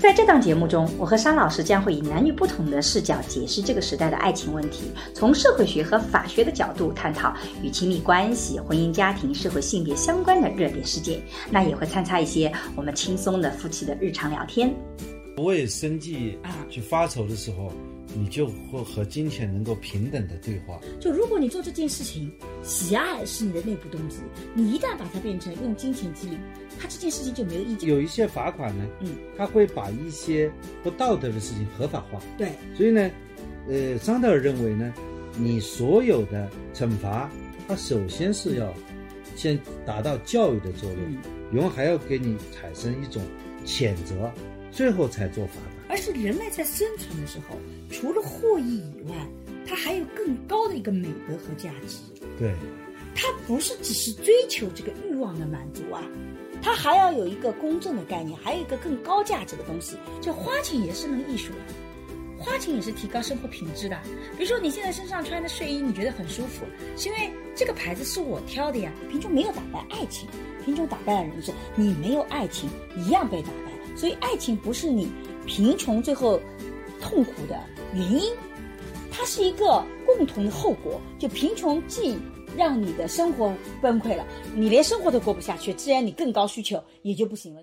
[0.00, 11.20] 在这档节目中，我和沙老师将会以男女不同的视角解释这个时代的爱情问题，从社会学和法学的角度探讨与亲密关系、婚姻家庭、社会性别相关的热点事件。
[11.50, 14.74] 那也会参差一些我们轻松的夫妻的日常聊天。
[15.36, 16.38] 不为生计
[16.70, 17.70] 去发愁的时候。
[18.14, 20.80] 你就会和金钱能够平等的对话。
[21.00, 22.30] 就如果你做这件事情，
[22.62, 24.16] 喜爱是你的内部动机，
[24.54, 26.36] 你一旦把它变成用金钱激励，
[26.78, 27.86] 他这件事情就没有意义。
[27.86, 30.50] 有一些罚款呢，嗯，他会把一些
[30.82, 32.20] 不道德的事情合法化。
[32.36, 33.10] 对，所以呢，
[33.68, 34.92] 呃，桑德尔认为呢，
[35.38, 37.30] 你所有的惩罚，
[37.68, 38.72] 它首先是要
[39.36, 40.98] 先达到教育的作用，
[41.52, 43.22] 然后还要给你产生一种
[43.64, 44.30] 谴责，
[44.72, 45.69] 最后才做罚款。
[45.90, 47.56] 而是人类在生存的时候，
[47.90, 49.16] 除了获益以外，
[49.66, 51.98] 它还有更高的一个美德和价值。
[52.38, 52.54] 对，
[53.14, 56.00] 它不是只是追求这个欲望的满足啊，
[56.62, 59.96] 它还要有一个公正的概念，还有一个更高价值的东西。
[60.20, 61.58] 就花钱也是门艺术的，
[62.38, 63.98] 花钱也是提高生活品质的。
[64.36, 66.64] 比如说你现在身上穿的睡衣，你觉得很舒服，
[66.96, 68.92] 是因为这个牌子是我挑的呀。
[69.10, 70.28] 贫穷没有打败爱情，
[70.64, 71.54] 贫穷打败了人生。
[71.74, 73.70] 你没有爱情，一样被打败。
[73.96, 75.10] 所以爱情不是你。
[75.50, 76.40] 贫穷最后
[77.00, 77.60] 痛苦的
[77.92, 78.32] 原因，
[79.10, 81.00] 它是一个共同的后果。
[81.18, 82.16] 就贫穷既
[82.56, 87.60] 让你的生活崩溃了，你连生活都过不下去，自然你更高需求也就不行了。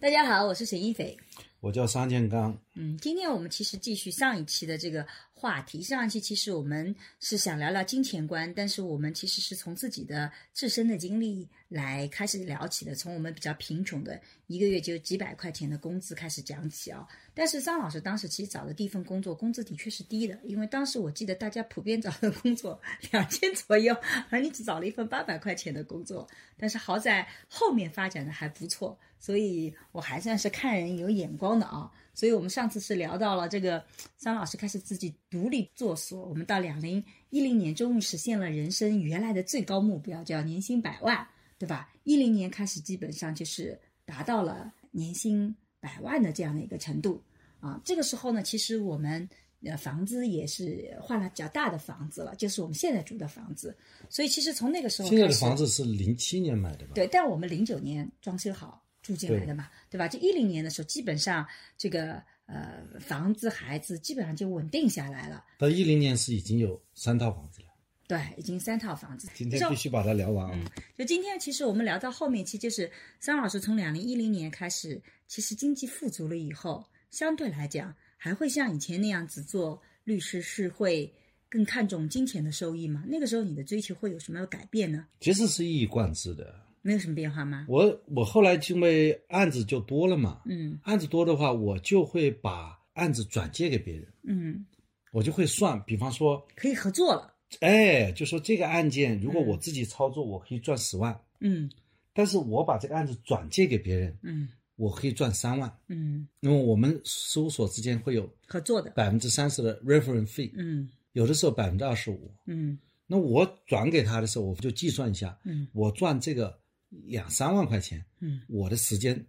[0.00, 1.14] 大家好，我是沈一斐。
[1.60, 2.56] 我叫商建刚。
[2.74, 5.82] 嗯，今天我们其实继续上一期的这个话题。
[5.82, 17.06] 上一期其实我们是想聊聊金钱观，但是我们其实是从自己的自身的经历来开始聊起的，从我们比较贫穷的一个月就几百块钱的工资开始讲起啊。
[17.34, 23.96] 但是张老师当时其实找的第一份工作工资的确是低的，因为当时我记得大家普遍找的工作两千左右，
[24.30, 26.28] 而你只找了一份八百块钱的工作。
[26.56, 31.56] 但是好在后面发展的还不错，所以我还算是看人有眼光。
[31.58, 33.84] 的啊，所以我们上次是聊到了这个
[34.18, 41.26] 张老师开始自己独立做所，我们到两零一零年终于实现了人生原来的最高目标，叫年薪百万，
[41.58, 41.92] 对吧？
[42.04, 47.22] 一零年开始基本上就是达到了年薪百万的这样的一个程度
[47.60, 47.80] 啊。
[47.84, 49.28] 这个时候呢，其实我们
[49.62, 53.76] 呃房子也是换了比较大的房子了，就是我们现在住的房子。
[54.08, 56.92] 所以其实从那个时候，现在的房子是零七年买的吧？
[56.94, 58.82] 对，但我们零九年装修好。
[59.02, 60.08] 住进来的嘛，对吧？
[60.08, 61.46] 就一零年的时候，基本上
[61.78, 65.44] 这个呃房子、孩子基本上就稳定下来了。
[65.58, 67.65] 到一零年是已经有三套房子了。
[68.08, 69.28] 对，已经三套房子。
[69.34, 70.72] 今天必须把它聊完啊！
[70.96, 81.12] 就今天，其实我们聊到后面其实，就是张老师从两零一零年开始，其实经济富足了以后，相对来讲还会像以前那样子做律师，是会
[81.48, 83.02] 更看重金钱的收益吗？
[83.08, 85.06] 那个时候你的追求会有什么改变呢？
[85.20, 86.54] 其实是一以贯之的。
[86.82, 87.66] 没有什么变化吗？
[87.68, 94.64] 我我后来因为案子就多了嘛，嗯，案子多的话，我就会把案子转借给别人，嗯，
[95.10, 101.70] 我就会算，比方说可以合作了，哎，就说这个案件如果我自己操作，我可以赚十万，嗯，
[102.12, 108.90] 但是我把这个案子转借给别人，嗯，我可以赚三万，嗯，因为我们事务所之间会有合作的。
[108.90, 116.58] 百分之三十的 reference fee，嗯，有的时候百分之二十五，嗯，那我转给他的时候，我就计算一下，嗯，我赚这个。
[117.06, 119.22] 两三万块钱，嗯，我的时间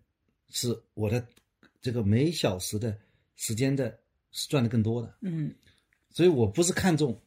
[0.51, 1.27] 是我的
[1.81, 2.95] 这个每小时的
[3.35, 3.89] 时间的
[4.31, 5.53] 是赚的更多的，嗯，
[6.11, 7.19] 所以我不是看重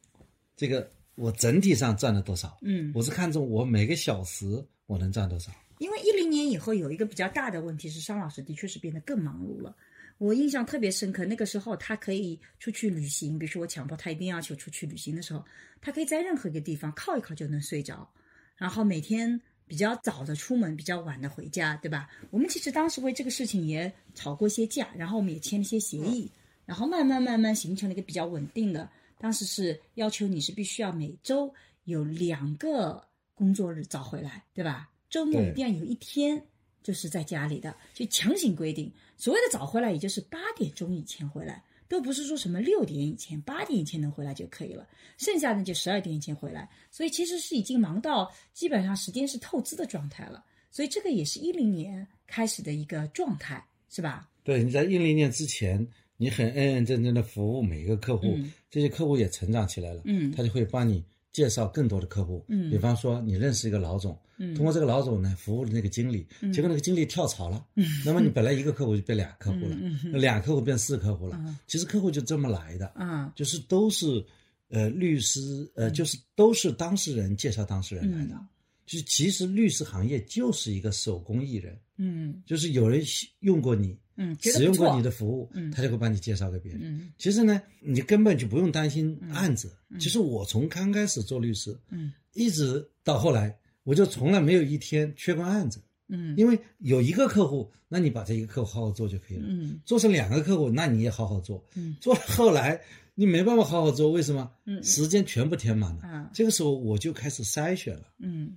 [0.61, 5.51] 这个我整体上赚了多少，嗯，我是看重我每个小时我能赚多少。
[5.79, 9.75] 因为一零年以后有一个比较大的问题是，商老师的确是变得更忙碌了。
[10.19, 15.43] 我印象特别深刻，那个时候他可以出去旅行，比如说我强迫他一定要求出去旅行的时候，
[15.81, 18.07] 他可以在任何一个地方靠一靠就能睡着，
[18.55, 19.41] 然后每天。
[19.67, 22.09] 比较早的出门，比较晚的回家，对吧？
[22.29, 26.29] 我们其实当时为这个事情也吵过一些架，然后我们也签了一些协议，
[26.65, 28.89] 然后慢慢慢慢形成了一个比较稳定的。
[29.21, 31.53] 当时是要求你是必须要每周
[31.83, 34.89] 有两个工作日早回来，对吧？
[35.11, 36.43] 周末一定要有一天
[36.81, 38.91] 就是在家里的，就强行规定。
[39.15, 41.63] 所谓的早回来，也就是八点钟以前回来。
[41.87, 44.87] 都不是说什么六点以前、八点以前能回来就可以了，
[45.17, 46.69] 剩下的就十二点以前回来。
[46.89, 50.41] 所以其实是已经忙到基本上时间是透支的状态了。
[50.71, 54.29] 所以这个也是一零年开始的一个状态，是吧？
[54.41, 55.85] 对，你在一零年之前，
[56.21, 58.37] 你很认认真真的服务每一个客户，
[58.69, 74.23] 这些客户也成长起来了，嗯，他就会帮你介绍更多的客户，嗯，比方说你认识一个老总，嗯，通过这个老总呢服务的那个经理，结果那个经理跳槽了，嗯，那么你本来一个客户就变俩客户了，嗯，俩客户变四客户了，其实客户就这么来的，嗯，就是都是，
[74.69, 78.39] 呃，律师，呃，就是都是当事人介绍当事人来的。
[78.83, 83.01] 就是其实律师行业就是一个手工艺人，嗯，就是有人
[83.39, 86.81] 用过你，嗯，使用过你的服务，嗯，他就会把你介绍给别人。
[86.83, 89.71] 嗯，其实呢，你根本就不用担心案子。
[89.99, 95.81] 其实我从刚开始做律师，嗯，一直到后来，我就从来没有一天缺过案子。
[96.07, 99.45] 嗯，因为有一个客户，那你把这一个客户好好做就可以了。
[99.47, 101.65] 嗯，做成两个客户，那你也好好做。
[101.75, 102.79] 嗯，做到后来
[103.15, 104.51] 你没办法好好做，为什么？
[104.65, 106.01] 嗯，时间全部填满了。
[106.03, 108.03] 嗯，这个时候我就开始筛选了。
[108.19, 108.55] 嗯。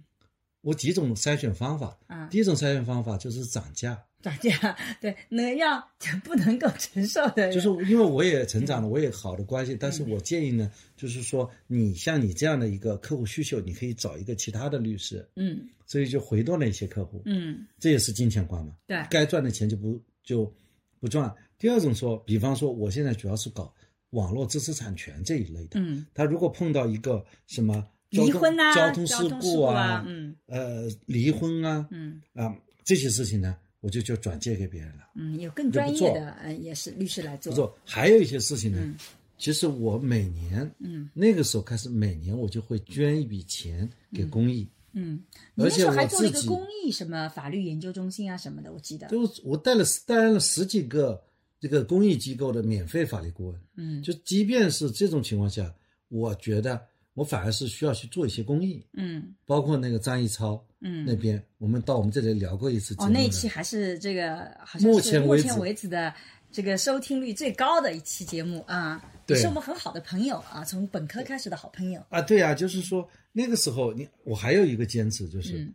[0.64, 5.84] 我几种筛选方法啊，第一种筛选方法就是涨价，涨价，对，能让
[6.24, 20.50] 不能够承受的，就是因为我也成长了，我也好的关系，但是我建议呢，就是说你像你这样的一个客户需求，你可以找一个其他的律师，嗯，所以就回多了一些客户，嗯，这也是金钱观嘛，对，该赚的钱就不就
[20.98, 21.30] 不赚。
[21.58, 23.70] 第二种说，比方说我现在主要是搞
[24.10, 27.86] 网络知识产权这一类的，嗯，他如果碰到一个什么。
[28.22, 35.08] 离婚啊，交通事故啊，嗯，呃，离婚啊，嗯啊，这些事情呢，我就就转借给别人了。
[35.16, 37.50] 嗯，有更专业的，嗯，也是律师来做。
[37.52, 38.94] 不做，还有一些事情呢，
[39.38, 44.68] 其实我每年，嗯，那个时候开始，每年我就会捐一笔钱给公益。
[44.92, 45.20] 嗯，
[45.56, 49.08] 而且还做了一个公益什么法律研究中心啊什么的，我记得。
[49.08, 51.20] 就我带了带了十几个
[51.58, 53.60] 这个公益机构的免费法律顾问。
[53.76, 55.74] 嗯，就即便是这种情况下，
[56.08, 56.80] 我觉得。
[57.14, 66.12] 我反而是需要去做一些公益，嗯，包括那个张艺超，嗯，那边我们到我们这里聊过一次，哦，那一期还是这个好像是目前为止的
[66.50, 75.72] 这个收听率最高的一期节目啊，对，是我们很好的朋友啊，从本科开始的好朋友啊，对啊，就是说那个时候你我还有一个坚持就是，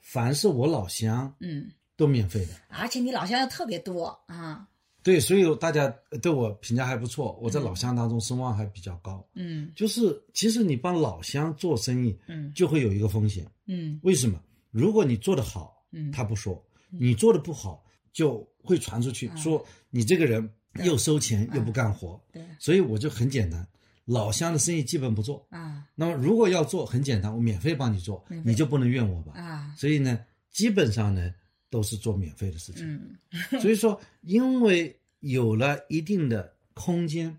[0.00, 4.66] 凡是我老乡，嗯，都免费的，而且你老乡又特别多啊。
[5.02, 5.88] 对，所以大家
[6.20, 9.26] 对我评价还不错，我在老乡当中声望还比较高。
[9.34, 13.46] 嗯，就是其实你帮老乡做生意，嗯，就会有一个风险。
[13.66, 14.38] 嗯，为什么？
[14.70, 16.54] 如果你做得好，嗯，他不说；
[16.90, 17.82] 你做的不好，
[18.12, 20.46] 就会传出去，说你这个人
[20.84, 22.20] 又收钱又不干活。
[22.30, 23.66] 对，所以我就很简单，
[24.04, 25.86] 老乡的生意基本不做啊。
[25.94, 29.32] 那么如果要做，很简单，我免费帮你做，你就不能怨我吧？
[29.40, 30.20] 啊，所以呢，
[30.50, 31.32] 基本上呢。
[31.70, 33.16] 都是做免费的事情，
[33.62, 37.34] 所以说，因为有了一定的空间，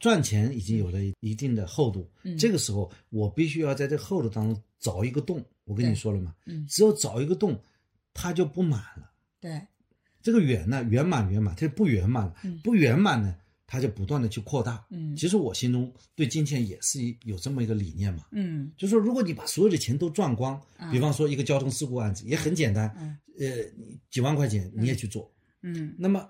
[0.00, 2.06] 赚钱已经有了一定的厚度，
[2.38, 5.42] 这个时候我必须要在这厚度当中凿一个洞。
[5.64, 6.34] 我跟你说了嘛，
[6.68, 7.60] 只有凿一个洞，
[8.12, 9.10] 它就不满了。
[9.40, 9.60] 对，
[10.22, 12.34] 这个圆呢，圆满圆满，它就不圆满了。
[12.62, 13.34] 不圆满呢，
[13.66, 14.86] 它就不断的去扩大。
[14.90, 18.26] 嗯，其实我心中对金钱也是有这么一个理念嘛。
[18.32, 20.60] 嗯，就是说，如果你把所有的钱都赚光，
[20.92, 22.94] 比方说一个交通事故案子也很简单。
[22.98, 23.16] 嗯。
[23.38, 23.46] 呃，
[24.10, 25.30] 几万块钱你也去做，
[25.60, 26.26] 嗯，那么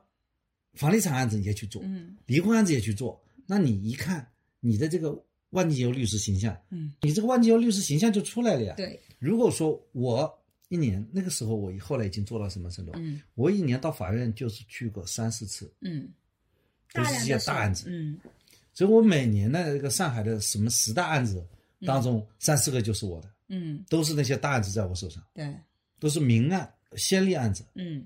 [0.74, 4.28] 房地产案子你也去做，嗯，离婚案子也去做，那你一看
[4.58, 5.16] 你的这个
[5.50, 8.74] 万金油律师形象，嗯，你这个万金油律师形象就出来了呀。
[8.76, 10.28] 对，如果说我
[10.68, 12.90] 一年那个时候我后来已经做到什么程度？
[12.96, 16.08] 嗯，我一年到法院就是去过三四次，嗯，
[16.96, 18.18] 都是些大案子，嗯，
[18.72, 21.44] 所以我每年的这个上海的什么十大案子
[21.84, 25.54] 当中，三四个就是我的，嗯，都是那些大案子在我手上，对，
[26.00, 26.72] 都是明案。
[26.96, 28.04] 先例案子，嗯，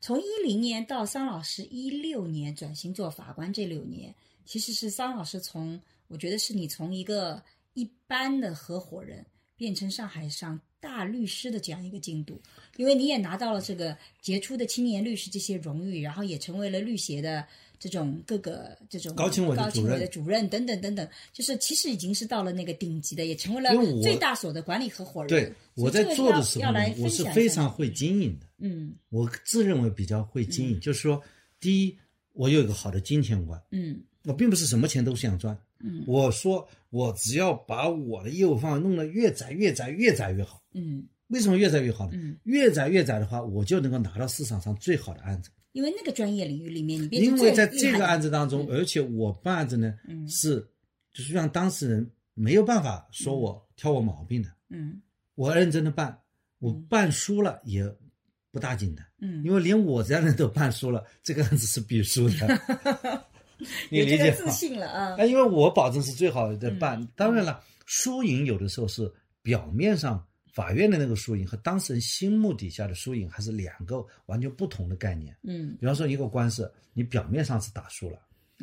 [0.00, 4.14] 从一零年到桑老师一六年转型做法官这六年，
[4.46, 7.42] 其实是桑老师从，我觉得是你从一个
[7.74, 12.40] 一般的合伙人变成上海上大律师的这样一个进度，
[12.76, 17.46] 因为你也拿到了这个杰出的青年律师这些荣誉，然后也成为了律协的。
[17.80, 23.70] 这种各个这种高青委的主任等等等等，就是其实已经是到了那个顶级的，也成为了
[24.02, 25.28] 最大所的管理合伙人。
[25.28, 28.46] 对，我在做的时候，我是非常会经营的。
[28.58, 31.22] 嗯，我自认为比较会经营，就是说，
[31.58, 31.98] 第一，
[32.34, 33.58] 我有一个好的金钱观。
[33.70, 35.58] 嗯，我并不是什么钱都想赚。
[35.78, 40.62] 嗯，我说我只要把我的业务范围弄得越窄越窄越窄越好。
[40.74, 42.12] 嗯，为什么越窄越好呢？
[42.14, 45.48] 嗯，越窄越窄的话，我就能够拿到市场上最好的案子。
[45.72, 49.94] 因为那个专业领域里面，你因为在这个案子当中，而且我办案子呢，
[50.28, 50.60] 是
[51.12, 54.48] 就是让当事人没有办法说我挑我毛病的。
[54.68, 55.00] 嗯，
[55.34, 56.18] 我认真的办，
[56.58, 57.84] 我办输了也
[58.50, 59.02] 不打紧的。
[59.20, 63.24] 嗯，因为连我这样的人都办输了，这个案子是必输的。
[63.90, 65.24] 你理解自信了啊！
[65.24, 67.06] 因为我保证是最好的办。
[67.14, 69.12] 当然了，输赢有的时候是
[69.42, 75.36] 表面上法院的那个输赢和当事人心目底下的输赢还是两个完全不同的概念。
[75.42, 78.18] 嗯，比方说一个官司，你表面上是打输了，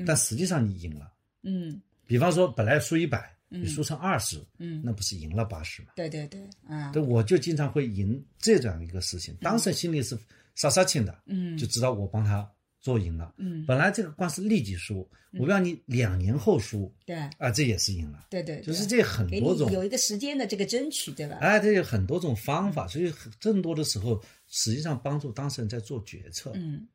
[0.06, 1.12] 但实际上你赢了。
[1.44, 5.90] 嗯，比方说本来输一百，你输成二十，嗯，那不是赢了八十吗？
[5.96, 10.18] 对对对，啊，对，我就经常会赢这样一个事情，当事人心里是
[10.56, 12.50] 杀杀青的，嗯，就知道我帮他
[12.88, 13.34] 做赢了。
[13.38, 18.28] 嗯，本来这个官司立即输，我让你两年后输，对，啊，这也是赢了。
[18.30, 21.36] 对对，就是这很多种有一个时间的这个争取，对吧？
[21.42, 26.54] 哎，这有很多种方法，所以更多的时候实际上帮助当事人在做决策。
[26.56, 26.88] 嗯，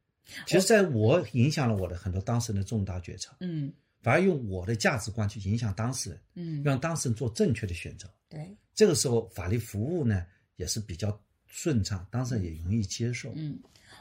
[0.46, 3.36] 其实在我影响了我的很多当事人的重大决策。
[3.40, 3.70] 嗯。
[4.02, 8.10] 反而用我的价值观去影响当事人，嗯，让当事人做正确的选择。
[8.28, 13.32] 对，这个时候法律服务呢也是比较顺畅，当事人也容易接受。
[13.36, 13.56] 嗯，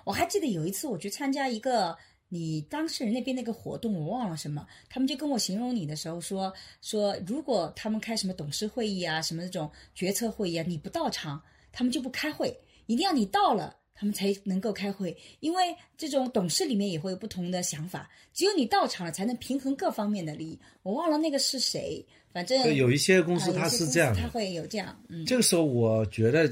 [0.06, 1.98] 我还记得有一次我去参加一个
[2.30, 11.42] 你当事人那边那个活动，我忘了什么，他们就跟我形容你的时候说说，如果他们开什么董事会议啊，什么那种决策会议啊，你不到场，
[11.72, 13.78] 他们就不开会，一定要你到了。
[13.94, 20.60] 他们才能够开会，因为这种董事里面也会有不同的想法，只有你到场了，才能平衡各方面的利益。
[20.82, 22.04] 我忘了那个是谁，
[22.34, 25.00] 反正有一些公司它是这样，他会有这样。
[25.08, 26.50] 嗯，这个时候我觉得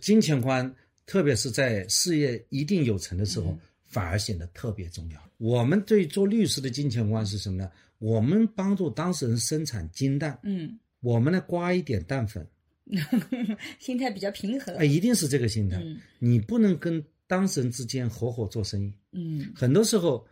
[0.00, 0.72] 金钱观，
[1.06, 5.30] 特别是在事业一定有成的时候，反而显得特别重要。
[5.38, 7.70] 我们对做律师的金钱观是什么呢？
[7.98, 12.46] 我们帮助当事人生产金蛋，嗯，我们呢刮一点蛋粉。
[13.80, 15.82] 心态比较平和，哎，一定是这个心态。
[16.18, 18.92] 你不能跟当事人之间合伙做生意。
[19.12, 20.26] 嗯，很多时候，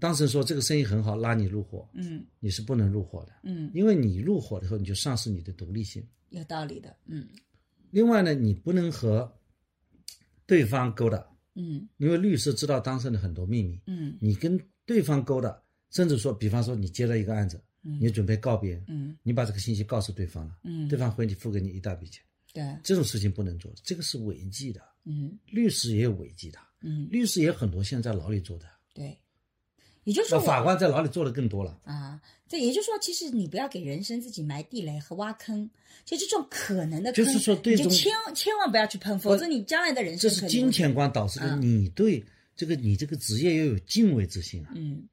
[0.00, 3.32] 当事人说这个生意很好，拉你入伙，嗯，你是不能入伙的。
[3.42, 6.02] 嗯，因为你入伙的时候，你就丧失你的独立性。
[6.30, 6.96] 有道理的。
[7.04, 7.28] 嗯。
[7.90, 9.30] 另外呢，你不能和
[10.46, 11.24] 对方勾搭。
[11.54, 11.88] 嗯。
[11.98, 13.80] 因为律师知道当事人的很多秘密。
[13.86, 14.16] 嗯。
[14.20, 17.56] 你跟对方勾搭，甚至说，比方说你接了一个案子。
[17.84, 22.22] 嗯你准备告别，嗯，你把这个信息告诉对方了，嗯，对方回你付给你一大笔钱，
[22.52, 29.18] 对，这种事情不能做，这个是违纪的，嗯，律师也有违纪的，嗯，律师也很多现在在牢里做的，对，
[30.04, 35.70] 也就是说法官在哪里做的更多了啊，这也就是说，其实你不要给人生自己埋地雷和挖坑，
[36.04, 42.24] 就是这种可能的坑，就是说对，就千千万不要去碰，否则你将来的人生这是金钱观导致的，你对
[42.56, 45.08] 这个你这个职业要有敬畏之心啊，嗯。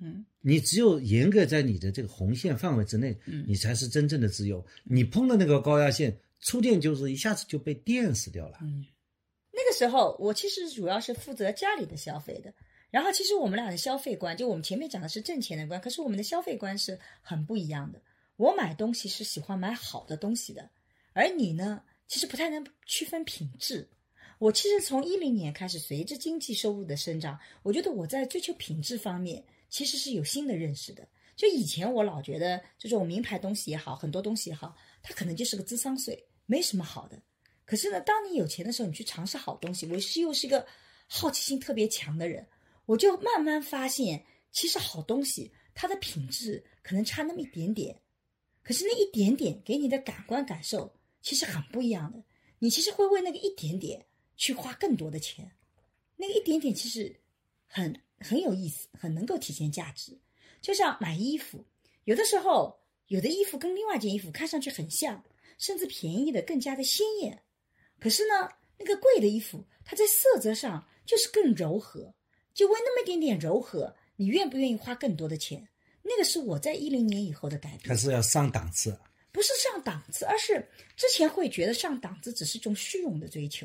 [0.00, 4.64] 嗯，你只有严格在你的这个红线范围之内，嗯，你才是真正的自由。
[4.84, 8.58] 你碰到那个高压线，触电就是一下子就被电死掉了。
[8.62, 8.86] 嗯，
[9.50, 12.54] 那个时候我其实主要是负责家里的消费的，
[12.90, 18.00] 然后其实我们俩的消费观，就我们前面讲的是挣钱的观，可是我们的消费观是很不一样的。
[18.36, 20.70] 我买东西是喜欢买好的东西的，
[21.12, 23.88] 而你呢，其实不太能区分品质。
[24.38, 29.44] 我其实从一零年开始，随着经济收入的生长，我觉得我在追求品质方面。
[29.70, 31.06] 其实是有新的认识的。
[31.36, 37.20] 就以前我老觉得这种名牌东西也好，很多东西也好，它可能就是个智商税，没什么好的。
[37.66, 40.66] 可是呢，当你有钱的时候，你去尝试好东西，我是又是一个
[41.06, 42.46] 好奇心特别强的人，
[42.88, 48.00] 我就慢慢发现，其实好东西它的品质可能差那么一点点，
[48.62, 52.24] 可是那一点点给你的感官感受其实很不一样的。
[52.58, 55.52] 你其实会为那个一点点去花更多的钱，
[56.16, 57.14] 那个一点点其实
[57.66, 58.00] 很。
[58.20, 60.18] 很有意思，很能够体现价值。
[60.60, 61.64] 就像买衣服，
[62.02, 62.76] 有的时候
[63.06, 65.22] 有的衣服跟另外一件衣服看上去很像，
[65.56, 67.40] 甚至便宜的更加的鲜艳。
[68.00, 72.12] 可是呢，那个贵的衣服，它在色泽上就是更柔和，
[72.58, 75.68] 就为那么一点点柔和，你愿不愿意花更多的钱？
[76.02, 77.82] 那个是我在一零年以后的改变。
[77.84, 78.98] 可是要上档次？
[79.30, 83.64] 不是上档次，而是之前会觉得上档次只是一种虚荣的追求。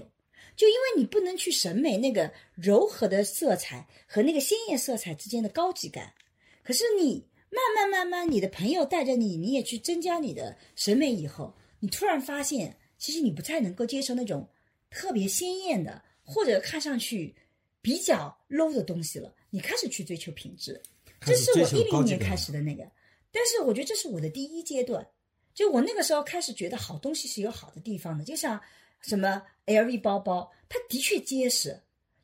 [0.55, 6.13] 就因为你不能去审美那个柔和的色彩和那个鲜艳色彩之间的高级感，
[6.61, 14.47] 可是你慢慢慢慢，你的朋友带着你，你也去增加你的审美以后，你突然发现，其实你不太能够接受那种
[14.91, 17.35] 特别鲜艳的或者看上去
[17.83, 19.31] 比较 low 的东西了。
[19.51, 20.81] 你开始去追求品质，
[21.21, 22.83] 这是我一零年开始的那个。
[23.31, 25.07] 但是我觉得这是我的第一阶段，
[25.53, 28.59] 就我那个时候开始觉得好东西是有好的地方的，就像。
[29.05, 31.77] 什么 LV 包包，它的确结实。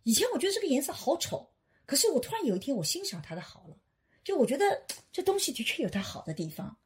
[0.03, 1.45] 以前我觉得这个颜色好丑，
[1.85, 3.75] 可是我突然有一天我欣赏它的好了，
[4.23, 6.77] 就我觉得这东西的确有它好的地方。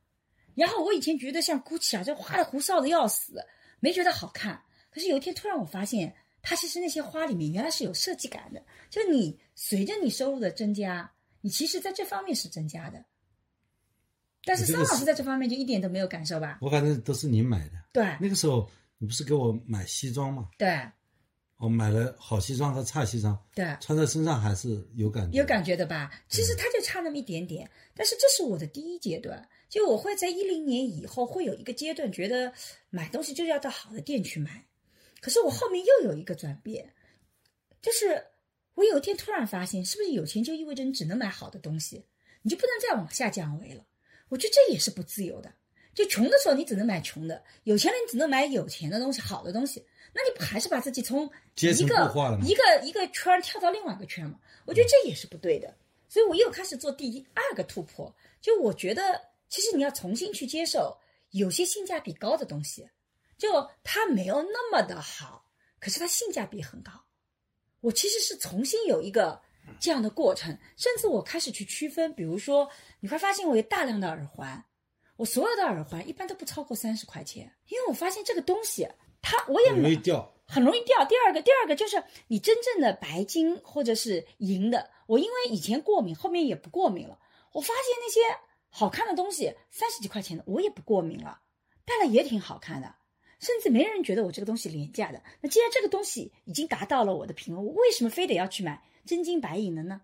[0.56, 3.40] 然后我以前觉得像 GUCCI 啊，这花里胡哨的要死，
[3.80, 4.60] 没觉得好看。
[4.90, 8.64] 可是有一天突然我发现，它其实那些花里面原来是有设计感的。
[8.92, 13.04] 就你随着你收入的增加，你其实在这方面是增加的。
[14.44, 16.60] 但是桑老师在这方面就一点都没有感受吧？
[16.62, 17.76] 我反正都是你买的。
[17.92, 18.70] 对，那个时候。
[19.00, 20.48] 你不是给我买西装吗？
[20.58, 20.80] 对，
[21.58, 26.10] 我买了好西装和差西装，对，穿在身上还是有感觉，有感觉的吧？
[26.30, 29.46] 其实它就差那么一点点，但是这是我的第一阶段。
[29.68, 32.54] 就我会在一零年以后会有一个阶段，觉得
[32.92, 34.66] 买东西就要到好的店去买。
[35.24, 36.94] 可是我后面又有一个转变，
[37.82, 38.22] 就是
[38.74, 42.04] 我有一天突然发现，是不是有钱就意味着你只能买好的东西，
[42.42, 43.86] 你就不能再往下降维了？
[44.28, 45.50] 我觉得这也是不自由的。
[45.94, 49.86] 就穷的时候你只能买穷的，有钱了你只能买有钱的东西、好的东西。
[50.14, 51.24] 那你不还是把自己从
[51.56, 54.38] 一个一个一个圈跳到另外一个圈吗？
[54.66, 55.74] 我觉得这也是不对的。
[56.10, 59.34] 所以我又开始做第二个突破，就我觉得。
[59.50, 60.98] 其实你要重新去接受
[61.30, 62.90] 有些性价比高的东西，
[63.38, 65.50] 就它没有那么的好，
[65.80, 66.92] 可是它性价比很高。
[67.82, 69.42] 我其实是重新有一个
[69.80, 74.64] 这样的过程，甚至我开始去区分，比如说你会发现我有大量的耳环，
[75.18, 78.88] 我所有的耳环一般都不超过三十块钱，因为我发现这个东西
[79.22, 81.04] 它我也容易掉，很容易掉。
[81.06, 87.20] 第二个，第二个就是你真正的白金或者是银的，我因为以前过敏，后面也不过敏了，
[87.52, 88.20] 我发现那些。
[88.76, 91.42] 好看的东西三十几块钱的我也不过敏了，
[91.86, 92.96] 戴了也挺好看的，
[93.44, 95.22] 甚至没人觉得我这个东西廉价的。
[95.42, 100.02] 那既然这个东西已经达到了我的品味，我为什么非得要去买真金白银的呢？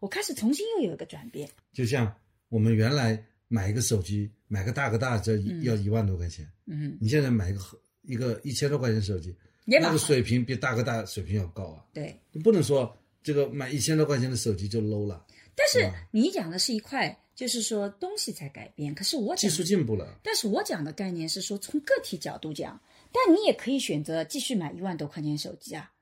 [0.00, 1.48] 我开始重新又有一个转变。
[1.72, 2.12] 就像
[2.48, 7.60] 我们原来买一个手机，买个大哥大这要一万多块钱，嗯，你现在买一个
[8.02, 9.36] 一个一千多块钱手机，
[9.66, 11.84] 那个水平比大哥大水平要高啊。
[11.92, 15.24] 对，你不能说这个买一千多块钱的手机就 low 了。
[15.54, 17.16] 但是你讲的是一块。
[17.42, 20.16] 就是说东西在改变，可是我技术进步了。
[20.22, 22.80] 但是我讲的概念是说从个体角度讲，
[23.10, 25.92] 但你也可以选择继续买一万多块钱手机啊，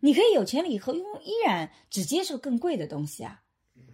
[0.00, 3.40] 你可以有钱了以后用依然只接受更贵的东西啊，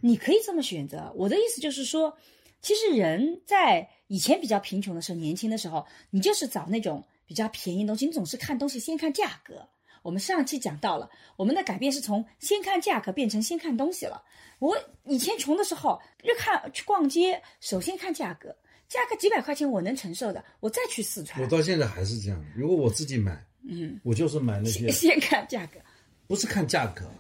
[0.01, 1.13] 你可以这么选择。
[1.17, 2.17] 我的意思就是说，
[2.63, 9.69] 其实人在以前比较贫穷的时候，年轻的时候，你就是找那种比较便宜的东西，你总是看东西先看价格。
[10.03, 14.23] 我们上期讲到了，我们的改变是从先看价格变成先看东西了。
[14.59, 18.55] 我以前穷的时候，就看去逛街，首先看价格，
[18.89, 21.41] 价格几百块钱我能承受的，我再去四川。
[21.43, 25.79] 我到现在还是这样，如果我自己买，嗯，我就是买那些先看价格，
[26.27, 27.11] 不是看价格，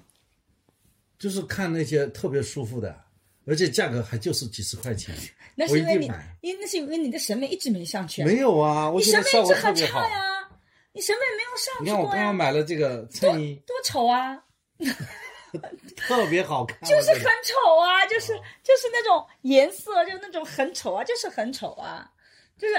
[1.18, 2.98] 就是看那些特别舒服的，
[3.46, 5.14] 而且价格还就是几十块钱，
[5.54, 6.10] 那是因为你，
[6.42, 8.22] 因为那是因为你的审美一直没上去。
[8.24, 10.39] 没有啊，我审美一直很差呀，
[10.92, 11.84] 你审美没有上去。
[11.84, 14.42] 你看我刚刚买了这个衬衣，多丑啊！
[15.96, 18.06] 特别好看， 就是很丑啊！
[18.06, 18.28] 就是
[18.62, 22.08] 就是那种颜色，就那种很丑啊，就是很丑啊！
[22.58, 22.74] 就是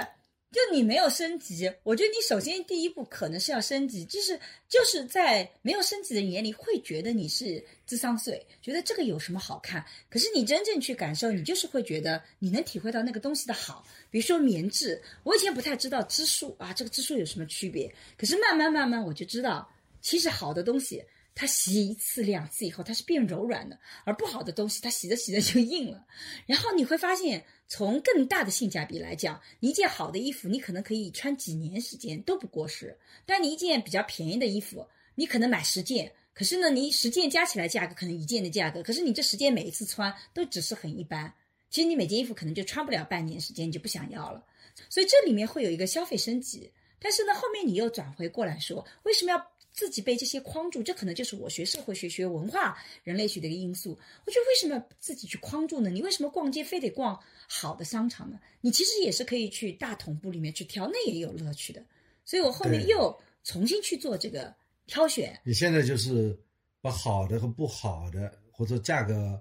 [0.51, 4.37] 就你没有升级，我觉得你首先第一步可能是要升级，就是
[4.67, 9.83] 就是在没有升级的人眼里会觉得你是智商税，觉得这个有什么好看？
[10.09, 13.85] 可是你真正去感受，你就是会觉得你能体会到那个东西的好。
[14.09, 17.89] 比如说棉质，我以前不太知道支数啊，这个支数有什么区别？
[18.17, 19.69] 可是慢慢慢慢我就知道，
[20.01, 21.01] 其实好的东西。
[21.33, 26.05] 它洗一次两次以后，它是变柔软的，而不好的东西，它洗着洗着就硬了。
[26.45, 32.89] 然后你会发现，从更大的性价比来讲，一件好的衣服，你可能可以穿几年时间都不过时；
[33.25, 41.33] 但你一件比较便宜的衣服，你可能买十件，可是呢，你十件加起来价格可能一件的价格，可是你这十件每一次穿都只是很一般。
[41.69, 44.43] 其实你每件衣服可能就穿不了半年时间，你就不想要了。
[44.89, 49.47] 所以这里面会有一个消费升级，但是呢，后面你又转回过来说，为什么要？
[49.73, 53.97] 自己被这些框住，这可能就是我学社会学、学文化、人类学的一个因素。
[54.25, 55.89] 我觉得为什么自己去框住呢？
[55.89, 57.17] 你为什么逛街非得逛
[57.53, 58.39] 好的商场呢？
[58.61, 61.83] 你其实也是可以去大同步里面去挑，那也有乐趣的。
[62.23, 64.55] 所以我后面又重新去做这个
[64.87, 65.37] 挑选。
[65.43, 66.39] 你现在就是
[66.79, 69.37] 把好的和不好的，或者价格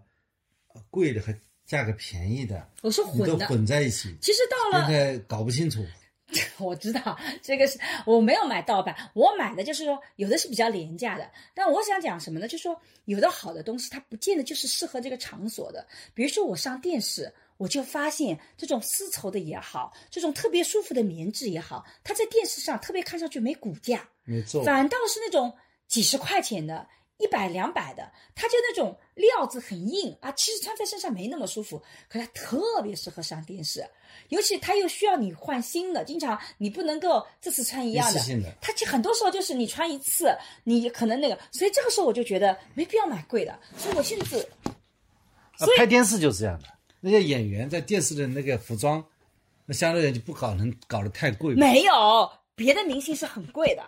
[0.90, 1.32] 贵的和
[1.64, 4.12] 价格便宜的，我说混的混在一起。
[4.20, 5.86] 其实到了现在搞不清楚。
[6.58, 11.28] 我知道这个是我没有买盗版，我买的就是说有的是比较廉价的。
[11.54, 12.46] 但我想讲什么呢？
[12.46, 15.84] 就是说有的好的东西它不见得就是适合这个场所的。
[16.14, 25.52] 比如说我上电视，我就发现这种丝绸的也好，这种特别舒服的棉质也好，它在电视上特别看上去没骨架，没错，反倒是那种
[25.86, 26.88] 几十块钱的。
[27.22, 31.76] 一百两百的，它就那种料子很硬啊，其实穿在身上没那么舒服，
[32.08, 33.86] 可它特别适合上电视，
[34.30, 38.20] 尤其它又需要你换新的，经常你不能够这次穿一样的，
[38.58, 44.26] 它就很多时候就是你穿一次，你可能那个，所以这个时候我就觉得没必要买贵的，所以我现在，
[45.58, 46.68] 所以拍电视就是这样的，
[47.00, 49.04] 那些演员在电视的那个服装，
[49.66, 53.82] 那相对就不搞能搞得太贵，没有别的明星是很贵的。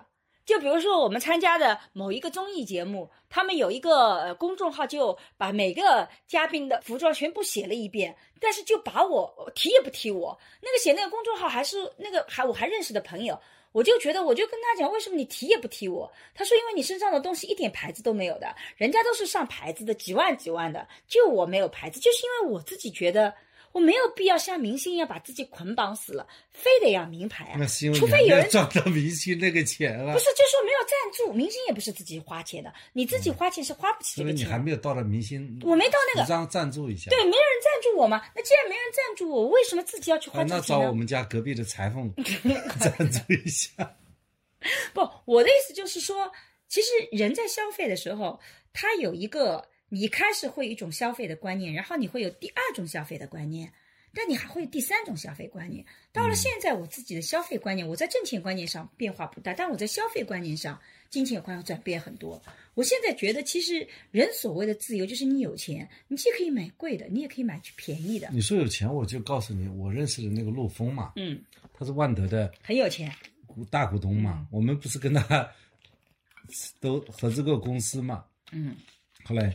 [0.44, 10.36] 就比如说，我们参加的某一个综艺节目，他们有一个公众号，就把每个嘉宾的服装全部写了一遍，但是就把我提也不提我。
[10.60, 13.40] 那个写那个公众号还是那个还我还认识的朋友，
[13.72, 16.12] 我就觉得我就跟他讲，为什么你提也不提我？
[16.34, 23.34] 他说，因为你身上的东西一点牌子都没有的，人家都是上牌子的，几万几万的，就我没有牌子，就是因为我自己觉得。
[23.72, 27.56] 我没有必要像明星一样把自己捆绑死了，非得要名牌啊。
[27.58, 30.12] 那是因为除非有人赚到明星那个钱了。
[30.12, 34.38] 不是，就说没有赞助，明星也不是自己花钱的，你自己花钱是花不起这个钱。
[34.38, 36.28] 因为你还没有到了明星，我没到那个。
[36.28, 37.10] 张赞助一下。
[37.10, 38.22] 对，没人赞助我嘛？
[38.36, 40.56] 那既然没人赞助我，为什么自己要去花钱呢？
[40.56, 42.12] 那找我们家隔壁的裁缝
[42.78, 43.96] 赞助一下。
[44.92, 46.30] 不，我的意思就是说，
[46.68, 48.38] 其实人在消费的时候，
[48.72, 53.70] 他有一个，你开始会有一种消费的观念，然后你会有第二种消费的观念，
[54.14, 55.84] 但你还会有第三种消费观念。
[56.14, 62.42] 到了现在，我自己的消费观念，我在挣钱观念上变化不大，但我在消费观念上，金钱观转变很多。
[62.72, 68.30] 我现在觉得，其实人所谓的自由，就是你有钱，你既可以买贵的，你也可以买便宜的。
[68.32, 71.38] 你说有钱，我就告诉你，我认识的那个陆丰嘛，嗯，
[71.74, 73.14] 他是万德的，很有钱。
[73.46, 75.46] 股大股东嘛，我们不是跟他
[76.80, 78.74] 都合资个公司嘛，嗯，
[79.22, 79.54] 后来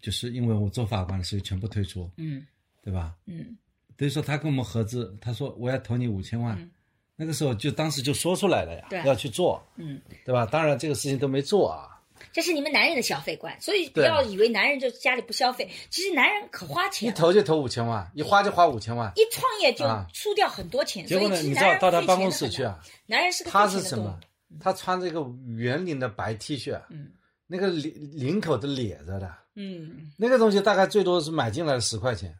[0.00, 2.46] 就是因为我做法官，所以全部退出，嗯，
[2.82, 3.14] 对吧？
[3.26, 3.56] 嗯，
[3.96, 6.70] 等于说他跟我们合资，他说我要投你五千万，
[7.16, 10.46] 那个时候就当时就说出来了呀，要去做，嗯，对吧？
[10.46, 11.94] 当然这个事情都没做啊。
[12.32, 21.06] 这是你们男人的消费观，所以不要以为男人就家里不消费，其实男人可花钱，一投就投五千万，一花就花五千万，一创业就输掉很多钱。
[21.06, 24.18] 结果呢，你知道到他办公室去啊，男人是他是什么？
[24.58, 27.12] 他穿着一个圆领的白 T 恤，嗯，
[27.50, 32.36] 那个领领口都咧着的，嗯，那个东西大概最多是买进来十块钱，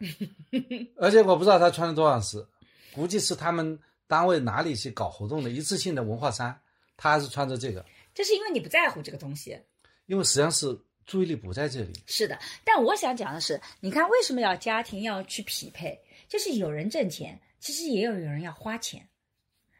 [0.97, 2.47] 而且我不知道他穿了多少次，
[2.93, 6.61] 估计是他们单位哪里去搞活动的一次性的文化衫，
[6.97, 7.85] 他还是穿着这个。
[8.15, 9.59] 这是因为你不在乎这个东西，
[10.05, 11.93] 因为实际上是注意力不在这里。
[12.05, 15.99] 是的，但我想讲的是，你看为什么要家庭要去匹配？
[16.29, 19.09] 就是有人挣钱，其实也有有人要花钱，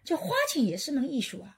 [0.05, 1.58] 就花钱也是门艺术啊，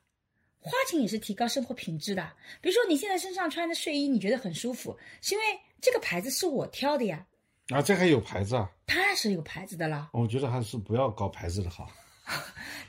[0.60, 2.32] 花钱也是提高生活品质的。
[2.60, 5.44] 比如说你现在身上穿的睡衣，你觉得很舒服，是因为
[5.80, 7.26] 这个牌子是我挑的呀。
[7.68, 8.70] 啊，这还有牌子啊？
[8.86, 10.10] 当然是有牌子的啦。
[10.12, 11.90] 我觉得还是不要搞牌子的好。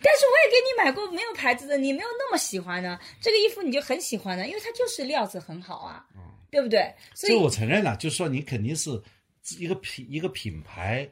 [0.04, 3.00] 但是我也给你买过没有牌子的，你没有那么喜欢呢。
[3.20, 6.06] 这个衣服你就很喜欢的，因为它就是料子很好啊，
[6.52, 6.94] 对不对？
[7.16, 9.02] 所以我承认了，就是说你肯定是
[9.58, 11.10] 一个品一个品牌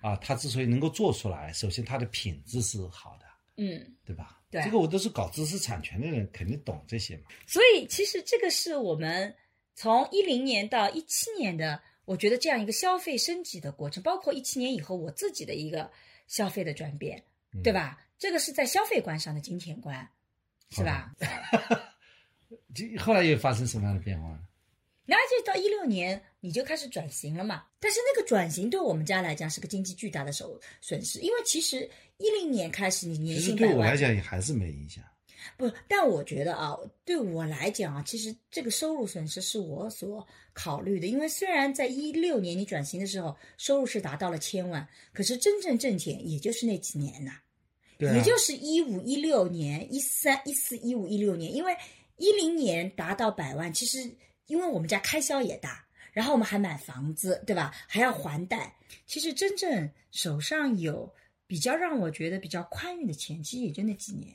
[0.00, 3.25] 啊，它之所以能够做出来，首先它的品质是好的，
[3.56, 4.40] 嗯，对吧？
[4.50, 7.24] 对，这个我都是搞知识产权的人，肯定懂这些嘛。
[7.46, 9.34] 所以其实这个是我们
[9.74, 15.90] 从一零年到一七年的，我觉得这样一个消费升级的过程，包括一七年以后我自己的一个
[16.26, 17.24] 消费的转变。
[17.62, 17.98] 对吧？
[18.18, 20.06] 这个是在消费观上的金钱观，
[20.68, 21.10] 是吧？
[23.00, 24.38] 后来又发生什么样的变化
[25.06, 25.14] 呢？
[25.14, 27.64] 那就到一六年，你就开始转型了嘛。
[27.78, 30.48] 但是那个转型对我们家来讲是个经济巨大的损
[30.80, 31.88] 损失，因为其实
[32.18, 35.02] 一零年开始你年薪对我来讲也还是没影响。
[35.56, 41.06] 不，但我觉得啊，对我来讲啊，其实这个收入损失是我所考虑的。
[41.06, 47.32] 因为虽然在一六年你转型的时候收入是达到了千万，可是真正挣钱也就是那几年呐。
[47.98, 51.74] 也就是一五一六年、一三一四一五一六年，因为
[52.18, 54.10] 一零年达到百万，其实
[54.46, 57.74] 因为我们家开销也大，然后我们还买房子，对吧？
[57.86, 58.74] 还要还贷，
[59.06, 61.12] 其实真正手上有
[61.46, 64.34] 比较让我觉得比较宽裕的钱，其实也就那几年，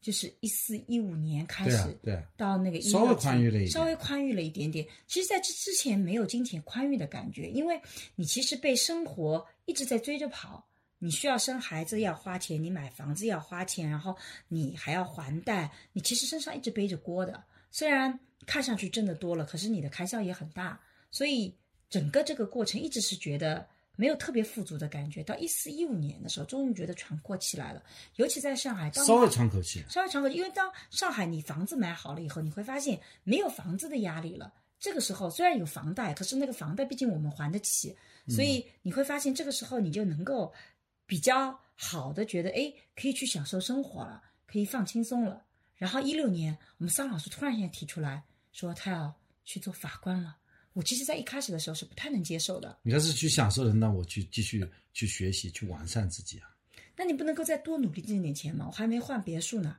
[0.00, 4.86] 就是一四一五年开始，对，到那个稍微宽裕了一稍微宽裕了一点点。
[5.06, 7.80] 其实，在这之前没有金钱宽裕的感觉，因为
[8.14, 10.64] 你其实被生活一直在追着跑。
[11.00, 14.16] 你需要生孩子要花钱，你买房子要花钱，然后
[14.48, 17.44] 你还要还贷，你其实身上一直背着锅的。
[17.70, 21.54] 虽然看上去挣的多了，可是你的开销也很大，所以
[21.88, 25.22] 整个这个过程一直是觉得没有特别富足的感觉。
[25.22, 27.82] 到一四一五年的时候，终于觉得喘过气来了，
[28.16, 34.52] 尤其在上海，稍微喘口气，稍微喘口气，因为当上海你房子买好了以后，你会发现没有房子的压力了。
[34.78, 37.96] 这个时候虽然有房贷，可是那个房贷毕竟我们还得起，
[38.28, 40.52] 所以你会发现这个时候你就能够。
[41.10, 45.42] 比较好的，觉得哎，可以去享受生活了，可以放轻松了。
[45.78, 50.36] 然后一六年，我们桑老师突然间提出来说，他要去做法官了。
[50.74, 52.78] 我其实，在一开始的时候是不太能接受的。
[52.82, 56.54] 你要是去享受的，那我去继续去学习，去完善自己啊。
[56.96, 58.66] 那你不能够再多努力挣点钱吗？
[58.66, 59.78] 我还没换别墅呢。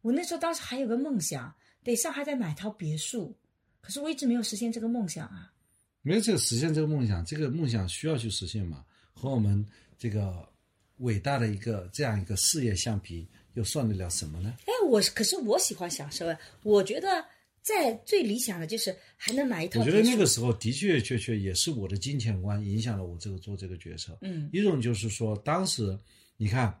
[0.00, 3.38] 我那时候当时还有个梦想，得上海再买套别墅，
[3.80, 5.52] 可是我一直没有实现这个梦想啊。
[6.00, 8.84] 没有这个实现这个梦想，这个梦想需要去实现嘛？
[9.12, 9.64] 和我们。
[9.98, 10.52] 这个
[10.96, 14.54] 伟大的一个这样一个事业相比，又算得了什么呢？
[14.66, 16.38] 哎，我可是我喜欢享受啊！
[16.62, 17.24] 我觉得
[17.60, 19.80] 在最理想的就是还能买一套。
[19.80, 24.16] 我觉得那个时候的确确确也是我的金钱观影响了我这个做这个决策。
[24.22, 25.98] 嗯，一种就是说，当时
[26.36, 26.76] 你看，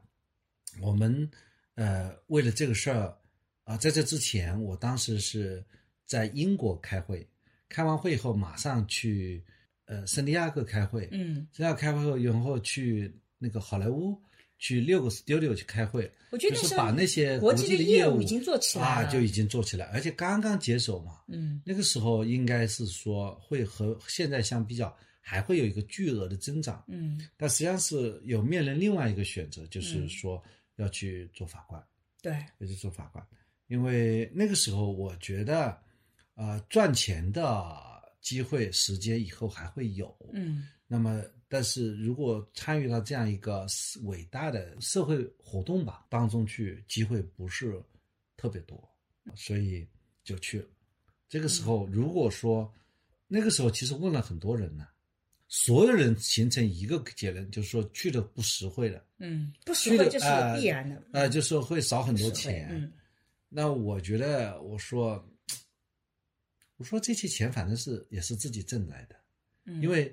[0.80, 1.30] 我们
[1.74, 3.16] 呃为了这个事儿
[3.64, 5.64] 啊，在这之前，我当时是
[6.04, 7.26] 在英国开会，
[7.68, 9.44] 开完会以后马上去
[9.84, 14.20] 呃圣地亚哥开会，嗯，圣地亚哥开会后，然后去那个好莱坞
[14.62, 30.40] 去六个 studio 去开会，我觉得是把那些国际的业务已经做起来啊，就已经做起来，而且刚刚接手嘛，嗯，那个时候应该是说会和现在相比较，还会有一个巨额的增长，嗯，但实际上是有面临另外一个选择，就是说
[30.76, 31.84] 要去做法官，
[32.22, 33.26] 对，要去做法官，
[33.66, 35.76] 因为那个时候我觉得，
[36.36, 37.90] 呃，赚钱的。
[38.22, 41.20] 机会、时间以后还会有，嗯，那么，
[41.52, 43.66] 但是如果参与到这样一个
[44.04, 47.78] 伟大的社会活动吧当中去，机会不是
[48.38, 48.82] 特别多，
[49.34, 49.86] 所以
[50.24, 50.66] 就去了。
[51.28, 52.72] 这个时候，如果说
[53.28, 54.88] 那个时候其实问了很多人呢，
[55.46, 62.68] 所有人形成一个结论，就是说去的不实惠的，嗯，不实惠就是必然的，呃，就是会少很多钱。
[62.72, 62.90] 嗯，
[63.50, 65.22] 那我觉得，我说。
[66.78, 69.14] 我说这些钱反正是也是自己挣来的，
[69.80, 70.12] 因为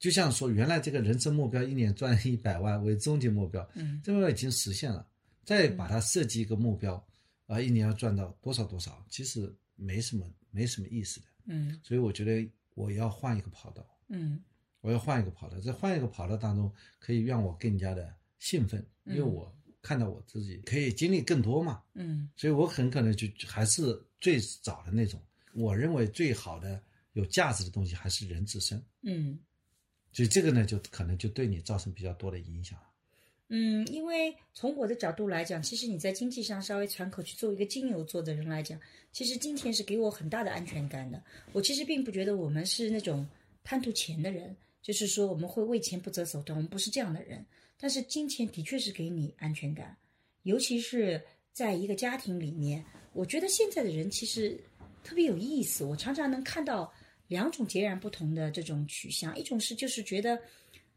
[0.00, 5.06] 就像说原来这个人生目标一年赚 一百万为终极目标，嗯，这个已经实现了，
[5.44, 7.06] 再把它设计一个目标，
[7.46, 14.42] 啊，一年要赚到多少多少，其实没什么没什么意思的，嗯，所以我觉得我要换一个跑道，嗯，
[14.80, 25.20] 我要换一个跑道，在换一个跑道当中可以让我更加的兴奋，因为我看到我自己可以经历更多嘛，嗯，所以我很可能就还是最早的那种。
[25.52, 26.80] 我认为最好的
[27.12, 29.38] 有价值的东西还是人自身，嗯，
[30.12, 32.78] 所以这个呢，就可能就对你造成比较多的影响
[33.48, 38.78] 嗯，因为从我的角度来讲，其实你在经济上稍微喘口气，作为一个金牛座的人来讲，
[39.12, 41.20] 其实金钱是给我很大的安全感的。
[41.52, 43.26] 我其实并不觉得我们是那种
[43.64, 47.44] 贪图钱的人，就是说我们会为钱不择手段，我们不是这样的人。
[47.78, 49.96] 但是金钱的确是给你安全感，
[50.42, 51.20] 尤其是
[51.52, 54.58] 在一个家庭里面，我觉得现在的人其实。
[55.02, 56.92] 特别有意思，我常常能看到
[57.30, 60.36] 两种截然不同的这种取向，一种是就是觉得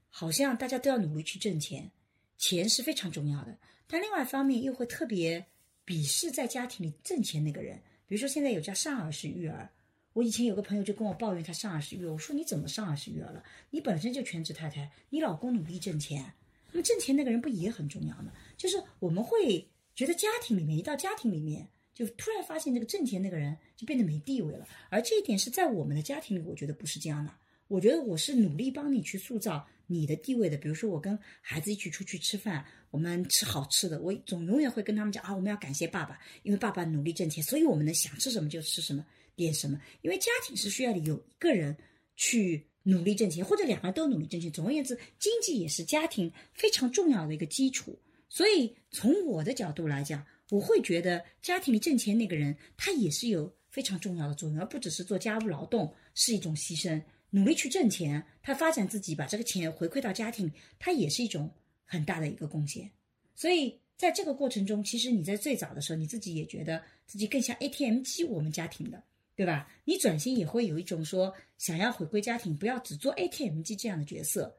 [0.10, 1.92] 好像大家都要努力去挣钱，
[2.40, 5.46] 钱是非常重要的，但另外一方面又会特别
[5.86, 7.80] 鄙视在家庭里挣钱那个人。
[8.08, 9.70] 比如说现在有叫上儿式育儿，
[10.14, 13.44] 我以前有个朋友就跟我抱怨他上儿式育儿，我说你怎么上儿式育儿了？
[13.70, 16.34] 你本身就全职太太，你老公努力挣钱，
[16.72, 18.34] 那么挣钱那个人不也很重要吗？
[18.58, 21.68] 就是我们会觉得家庭里面一到家庭里面。
[21.94, 24.68] 就突然发现，这个挣钱那个人就变得没地位了。
[24.90, 27.32] 而这一点是在我们的家庭里，我觉得不是这样的。
[27.68, 30.58] 我觉得我是努力帮你去塑造你的地位的。
[30.58, 39.80] 比如说，我跟孩子一起出去吃饭，我们吃好吃的，我总永远会跟他们讲啊，我们要感谢爸爸，因为爸爸努力挣钱，所以我们能想吃什么就吃什么，点什么。
[40.02, 41.76] 因为家庭是需要有一个人
[42.16, 44.52] 去努力挣钱，或者两个人都努力挣钱。
[44.52, 47.98] 总而言之，经济也是家庭非常重要的一个基础。
[48.30, 50.26] 所以从我的角度来讲。
[50.50, 57.02] 我会觉得家庭里挣钱那个人，他也是有非常重要的作用，而不只是做家务劳动是一种牺牲，
[57.32, 61.50] 努力去挣钱，他发展自己，把这个钱回馈到家庭，他也是一种
[61.86, 62.92] 很大的一个贡献。
[63.34, 69.02] 所以在这个过程中，其实你在最早的时候，你自己也觉得自己更像 ATM 机，我们家庭的，
[69.36, 69.72] 对吧？
[69.86, 74.56] 你转型也会有一种说想要回归家庭，不要只做 ATM 机这样的角色。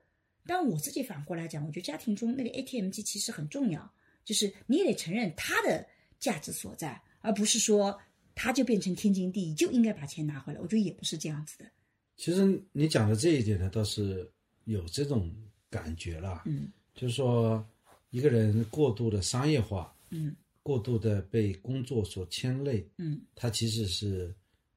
[0.47, 3.93] 但我自己反过来讲，我觉得家庭中那个 ATM 机其实很重要。
[4.25, 5.87] 就是你也得承认它的
[6.19, 8.01] 价值所在，而不是说
[8.35, 10.61] 它就变成天经地义就应该把钱拿回来。
[10.61, 11.71] 我觉得也不是这样子的。
[12.17, 14.31] 其实你讲的这一点呢，倒是
[14.65, 15.31] 有这种
[15.69, 16.43] 感觉了。
[16.47, 17.63] 嗯，就是说
[18.11, 24.35] 一个人过度的商业化，嗯，过度的被工作所牵累，嗯，他其实是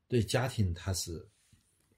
[0.08, 1.26] 对家庭他是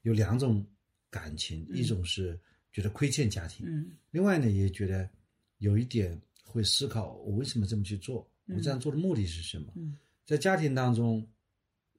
[0.02, 0.64] 有两种
[1.10, 2.38] 感情，一种是
[2.72, 5.10] 觉得亏欠家庭，嗯，另外呢也觉得
[5.58, 6.16] 有一点。
[6.50, 8.28] 会思考我为什么这么去做？
[8.46, 9.72] 我这样做的目的是什么？
[10.26, 11.24] 在家庭当中，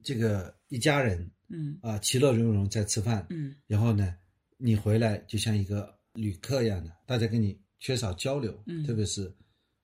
[0.02, 4.14] 这个一家人，嗯啊，其乐融融在吃饭，嗯，然后呢，
[4.58, 9.34] 你回来就像一个旅客一样的，大家跟你缺少交流，嗯，特别是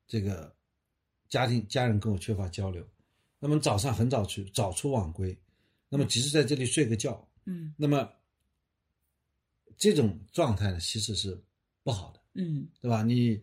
[0.06, 0.54] 这个
[1.30, 2.86] 家庭家人跟我缺乏交流，
[3.38, 5.34] 那么早上很早去，早出晚归，
[5.88, 8.10] 那么即使在这里睡个觉，嗯，那么
[9.78, 11.42] 这种状态呢，其实是
[11.82, 13.02] 不好的，嗯，对吧？
[13.02, 13.40] 你。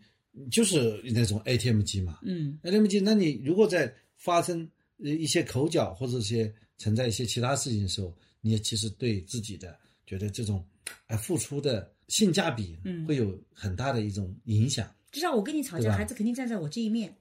[0.52, 10.64] 就是那种 ATM 机嘛，嗯，ATM 机，那你如果在发生一些口角或者一些存在一些其他事情的时候，你也其实对自己的觉得这种，
[11.08, 14.94] 哎，付出的性价比，嗯，会有很大的一种影响。
[15.12, 17.16] 就像我跟你吵架，孩子肯定站在我这一面。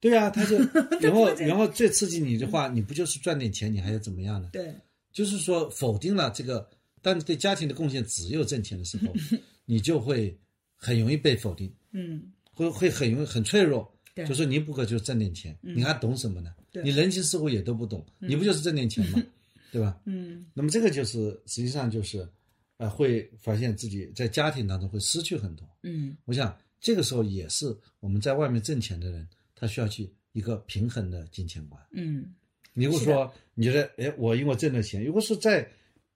[0.00, 0.58] 对啊，他就
[1.00, 4.50] 然后然后最刺激你的话，你不就是赚点钱，你还要怎么样呢？
[4.52, 4.74] 对，
[5.12, 6.68] 就是说否定了这个，
[7.02, 9.12] 当你对家庭的贡献只有挣钱的时候，
[9.64, 10.36] 你就会
[10.76, 11.72] 很容易被否定。
[11.92, 12.22] 嗯。
[12.54, 13.92] 会会很容易很脆弱，
[14.26, 16.54] 就说你不可就挣点钱，你还懂什么呢？
[16.82, 19.22] 你人情世故也都不懂，你不就是挣点钱吗？
[19.70, 20.00] 对吧？
[20.04, 20.46] 嗯。
[20.54, 22.28] 那么这个就是实际上就是，
[22.76, 25.68] 呃，会发现自己在家庭当中会失去很多。
[25.82, 31.80] 嗯，我想这个时候也是我们在外面挣钱的人，他需要去一个平衡的金钱观。
[31.92, 32.32] 嗯，
[32.72, 35.68] 你如果说你觉得，哎，我因为挣了钱，如果是在，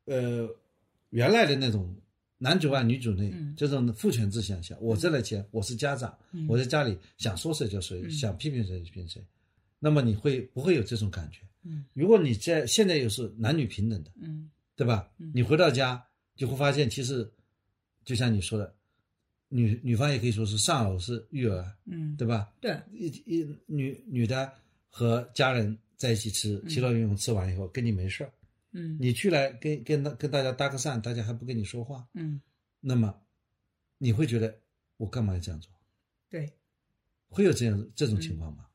[0.05, 0.49] 呃，
[1.11, 1.95] 原来的那种
[2.39, 6.17] 男主外女主内这种父权制现象，我挣了钱，我是家长，
[6.49, 9.23] 我在家里想说谁就谁，想批评谁就批评谁，
[9.79, 11.41] 那么你会不会有这种感觉？
[11.65, 15.11] 嗯，如果你在现在又是男女平等的，嗯，对吧？
[15.35, 16.03] 你回到家。
[16.39, 17.29] 就会发现，其实
[18.05, 18.73] 就像你说的，
[19.49, 22.49] 女女方也可以说是丧偶式育儿，嗯，对吧？
[22.61, 24.49] 对，一一女女的
[24.89, 28.31] 和家人在一起吃，其乐融融，吃完以后跟你没事儿，
[28.73, 32.41] 嗯，你去来跟跟跟大家搭个讪，大家还不跟你说话，嗯，
[32.81, 33.15] 那么
[33.99, 34.61] 你会觉得
[34.97, 35.73] 我干嘛要这样做？
[36.29, 36.53] 对，
[37.29, 38.67] 会有这样这种情况吗？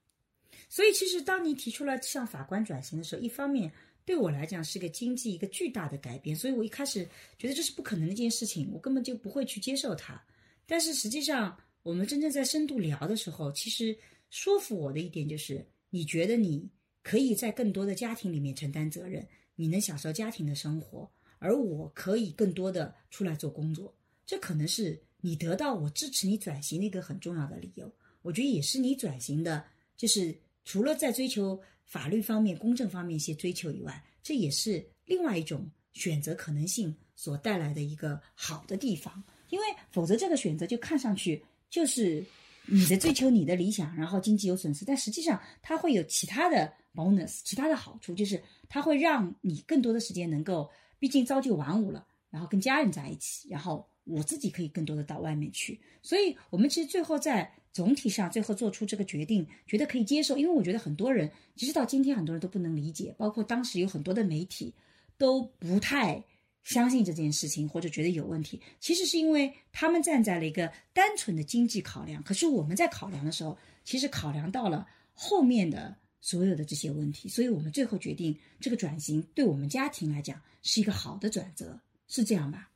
[0.70, 3.72] 所以，其实当你提出来向法官转型的时候，一方面。
[4.06, 10.22] 对我来讲是个经济一个巨大的改变，所以我一开始觉得这是不可能的一件事情，我根本就不会去接受它。
[10.66, 13.98] 但是实际上，我们真正在深度聊的时候，其实
[14.30, 16.70] 说服我的一点就是，你觉得你
[17.02, 23.94] 可以在更多的家庭里面承担责任，你能享受家庭的生活，而我可以更多的出来做工作，
[24.26, 27.92] 这可能是你得到我支持你转型的一个很重要的理由。
[28.22, 29.66] 我觉得也是你转型的，
[29.98, 31.62] 就是除了在追求。
[31.86, 39.24] 法律方面、公正方面一些追求以外，这也是另外一种选择可能性所带来的一个好的地方。
[39.50, 42.26] 因为否则这个选择就看上去就是
[42.66, 55.80] 你在追求你的理想，然后经济有损失，但实际上它会有其他的 bonus，其他的好处，就是它会让你更多的时间能够，毕竟朝九晚五了，然后跟家人在一起，然后我自己可以更多的到外面去。
[56.02, 57.52] 所以，我们其实最后在。
[57.74, 64.72] 总体上最后做出这个决定，觉得可以接受，因为我觉得很多人，其实到今天很多人都不能理解，包括当时有很多的媒体
[65.18, 66.24] 都不太
[66.62, 68.62] 相信这件事情，或者觉得有问题。
[68.80, 82.70] 其实是因为他们站在了一个单纯的经济考量，可是我们在考量的时候，其实考量到了后面的所有的这些问题，所以我们最后决定这个转型对我们家庭来讲是一个好的转折，是这样吧？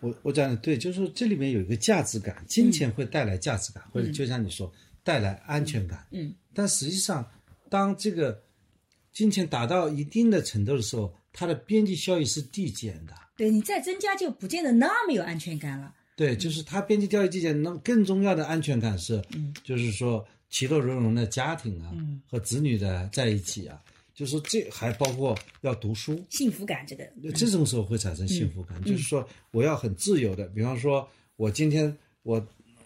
[0.00, 4.72] 我我讲的对，就是说这里面有一个价值感，金钱会带来价值感，或者就像你说
[5.04, 6.06] 带来安全感。
[6.10, 7.30] 嗯，但实际上，
[7.68, 8.42] 当这个
[9.12, 13.12] 金钱达到一定的程度的时候，它的边际效益是递减的。
[13.36, 15.94] 对你再增加，就不见得那么有安全感了。
[16.16, 23.80] 对，就是它边际效益递减，那么更重要的安全感是，嗯，就是说其乐融融的家庭啊，嗯，和子女的在一起啊。
[24.14, 27.04] 就是这还包括要读书，幸福感这个，
[27.34, 28.82] 这种时候会产生幸福感。
[28.82, 31.06] 就是说，我要很自由的，比方说，
[31.36, 32.42] 我今天我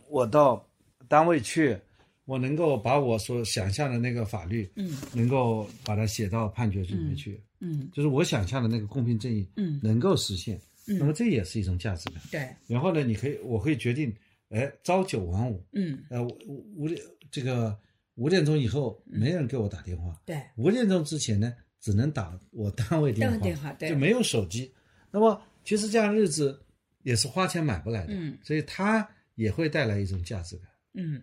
[0.09, 0.67] 我到
[1.07, 1.79] 单位去，
[2.25, 10.61] 我能够把我所想象的那个法律，嗯，能够把它写到判决书里面去，嗯，就是我想象的那个公平正义，嗯，能够实现。
[10.85, 12.21] 那么这也是一种价值感。
[12.33, 12.49] 对。
[12.67, 14.13] 然后呢，你可以，我可以决定，
[14.51, 17.77] 哎，朝九晚五，嗯，呃，五五点这个。
[18.17, 24.71] 五点钟以后没人给我打电话，对，五点钟之前呢，只能打我单位电话，电话对就没有手机。
[25.11, 26.61] 那么其实这样日子
[27.03, 30.67] 也是花钱买不来的，嗯，所以它也会带来一种价值感。
[30.93, 31.23] 嗯，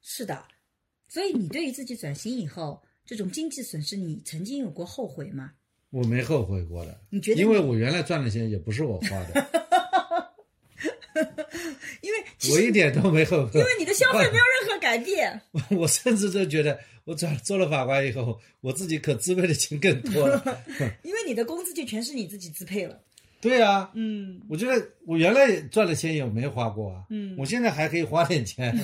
[0.00, 0.42] 是的。
[1.06, 5.52] 所以你对于自己转型以后这种经济损失，你曾经有过后悔吗？
[5.90, 7.40] 我没后悔过的，你觉得？
[7.42, 9.46] 因为我原来赚的钱也不是我花的。
[12.54, 15.40] 我一点都没后悔，因为你的消费没有任何改变。
[15.76, 20.42] 我甚至都觉得，我转做了法官以后，我自己可支配的钱更多了。
[21.02, 23.00] 因为你的工资就全是你自己支配了。
[23.38, 28.74] 对啊，嗯，我觉得我原来赚的钱也没花过啊，嗯，我现在还可以花点钱。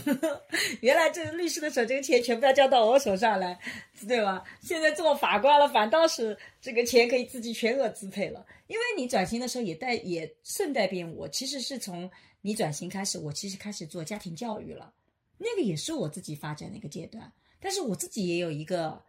[0.82, 3.58] 原来这个律师的时候，这个钱全部要交到我手上来，
[4.06, 4.44] 对吧？
[4.60, 8.44] 现在做法官了，反倒是这个钱可以自己全额支配了。
[8.68, 12.08] 因为你转型的时候也带也顺带便我，其实是从
[12.42, 14.92] 你转型开始，我其实开始做家庭教育了，
[15.38, 17.32] 那个也是我自己发展的一个阶段。
[17.58, 19.02] 但是我自己也有一个。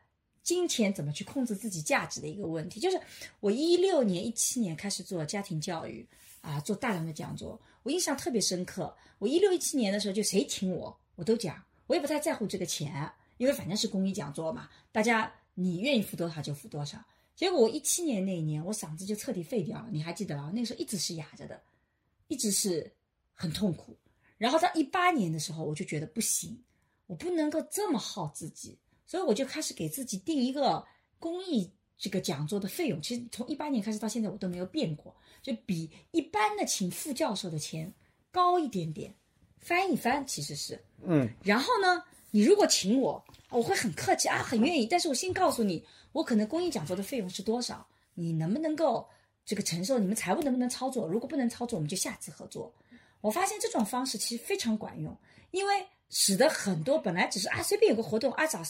[0.44, 3.00] 金钱怎么去控制自己价值的一个问题，就是
[3.40, 6.06] 我一六年、一七年开始做家庭教育
[6.42, 8.94] 啊，做大量的讲座，我印象特别深刻。
[9.20, 17.02] 我一六一七年的时候，就谁请我，我都讲，我也不太在乎这个钱，因为反正是公益讲座嘛，大家你愿意付多少就付多少。
[17.38, 20.52] 结果我一七年那一年，我嗓子就彻底废掉了，你还记得啊？
[20.54, 21.62] 那个时候一直是哑着的，
[22.28, 22.92] 一直是
[23.34, 23.98] 很痛苦。
[24.38, 26.62] 然后到一八年的时候，我就觉得不行，
[27.08, 28.78] 我不能够这么耗自己。
[29.06, 30.84] 所以我就开始给自己定一个
[31.20, 37.94] 公益这个讲座的费用，其实从一八年开始到现在我都没有变过，就比一般的请副教授的钱
[38.32, 39.14] 高一点点，
[39.60, 41.30] 翻一翻其实是，嗯。
[41.44, 49.08] 然后呢，你如果请我，我会很客气啊，很愿意，但是我先告诉你，我可能公益讲座的费用是多少，你能不能够
[49.46, 51.08] 这个承受，你们财务能不能操作？
[51.08, 52.74] 如果不能操作，我们就下次合作。
[53.24, 55.18] 我发现这种方式其实非常管用，
[55.52, 55.74] 因为
[56.10, 58.62] 使得很多本来只是啊随便有个活动啊找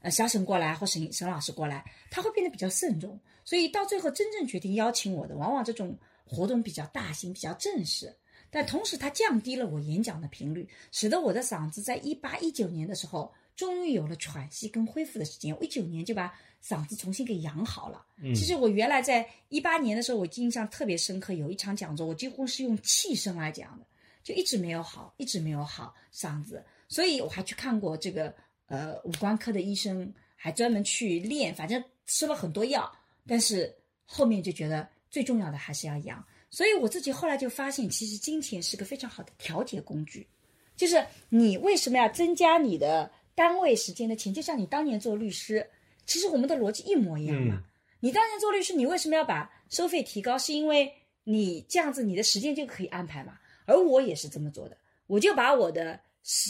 [0.00, 3.18] 呃小沈过来或沈沈老师过来，他会变得比较慎重。
[3.44, 8.16] 所以到最后真正决定邀请我的，往往这种活动比较大型、比较正式。
[8.48, 15.54] 但同时，它降低了我演讲的频率，使得我的嗓子在一八一九年的时候，终于有了喘息跟恢复的时间。
[15.56, 16.32] 我一九年就把
[16.64, 18.06] 嗓子重新给养好了。
[18.34, 23.84] 其实我原来在一八年的时候，我印象特别深刻，有一场讲座，我几乎是用气声来讲的，
[24.26, 26.60] 就一直没有好，一直没有好嗓子。
[26.88, 28.34] 所以我还去看过这个
[28.66, 32.92] 呃五官科的医生，还专门去练，反正吃了很多药，
[33.24, 33.72] 但是
[34.04, 36.26] 后面就觉得最重要的还是要养。
[36.50, 40.26] 所以我自己后来就发现，其实金钱是个非常好的调节工具。
[40.74, 44.34] 就是你为什么要增加你的单位时间的钱？
[44.34, 45.64] 就像你当年做律师，
[46.04, 47.62] 其实我们的逻辑一模一样嘛。
[48.00, 50.36] 你当年做律师，你为什么要把收费提高？
[50.36, 53.38] 是因为你这样子你的时间就可以安排嘛。
[53.66, 56.00] 而我也是这么做的，我就把我的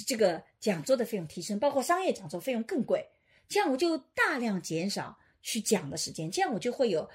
[0.06, 3.04] 这个讲座的费用提升，包括商业讲座费用更贵，
[3.48, 7.08] 这样我就大量减少去讲的时间，这样我就会有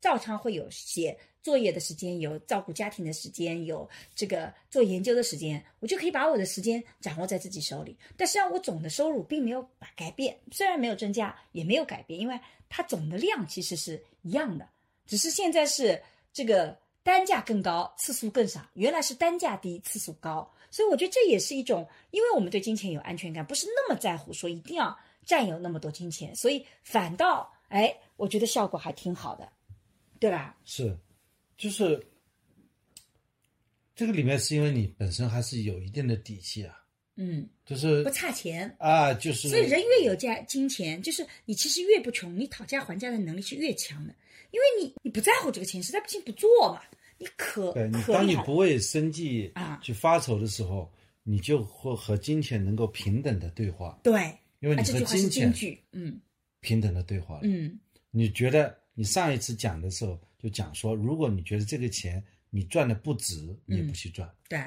[0.00, 1.18] 照常会有写。
[1.42, 7.96] 作业的时间有照顾家庭的时间，有这个做研究的时间，我就可以把我的时间掌握在自己手里。
[8.16, 12.36] 但实际上，我总的收入并没有改变，虽然没有增加，也没有改变，因为
[12.68, 14.68] 它总的量其实是一样的，
[15.06, 16.02] 只是现在是
[16.32, 16.76] 这个
[17.06, 18.68] 单价更高，次数更少。
[18.74, 29.48] 原来是单价低，次数高，所以我觉得这也是一种，因为我们对金钱有安全感，不是那么在乎说一定要占有那么多金钱，所以反倒哎，我觉得效果还挺好的，
[30.18, 30.56] 对吧？
[30.64, 30.98] 是。
[31.56, 32.04] 就是
[33.94, 36.76] 这个里面是因为你本身还是有一定的底气啊，
[37.14, 44.14] 嗯，就是不差钱啊，就是所以人越有价金钱，就是你其实越不穷，你讨价还价的能力是越强的，
[44.56, 46.80] 因为你你不在乎这个钱，实在不行不做嘛，
[47.18, 49.78] 你可对你当你不为生计啊。
[49.82, 50.90] 去发愁的时候，
[51.22, 55.52] 你就会和金钱能够平等的对话，对，因为你和金钱
[55.92, 56.18] 嗯。
[56.60, 57.78] 平等的对话了，嗯，
[58.10, 60.18] 你觉得你上一次讲的时候。
[60.38, 64.30] 就讲说，如果你觉得这个钱你赚的不值，你也不去赚。
[64.50, 64.60] 对，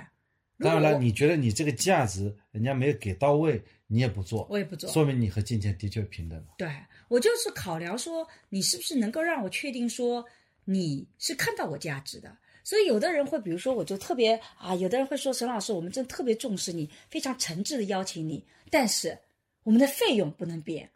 [0.59, 4.45] 当然了，你觉得你这个价值人家没有给到位，你也不做。
[4.49, 6.43] 我也不做，说明你和金钱的确平等。
[6.57, 6.69] 对
[7.07, 10.25] 我就是考量说，你是不是能够让我确定说
[10.65, 12.37] 你是看到我价值的。
[12.63, 19.17] 所以有的人会，比如说，我就特别啊，有的人会说，沈老师，我们真特别重视你，非常诚挚的邀请你，但是
[19.63, 20.87] 我们的费用不能变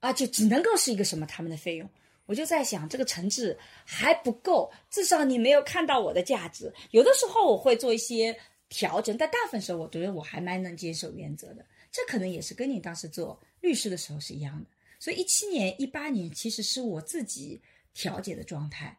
[0.00, 1.88] 啊，就只能够是一个什么他们的费用。
[2.26, 6.70] 我就在想，这个诚挚还不够，至少你没有看到我的价值。
[6.90, 8.36] 有的时候我会做一些
[8.74, 11.64] 调整，但大部分时候我觉得我还蛮能坚守原则的。
[11.92, 14.68] 这可能也是跟你当时做律师的时候是一样的。
[14.98, 17.62] 所以一七年、一八年其实是我自己
[17.92, 18.98] 调节的状态。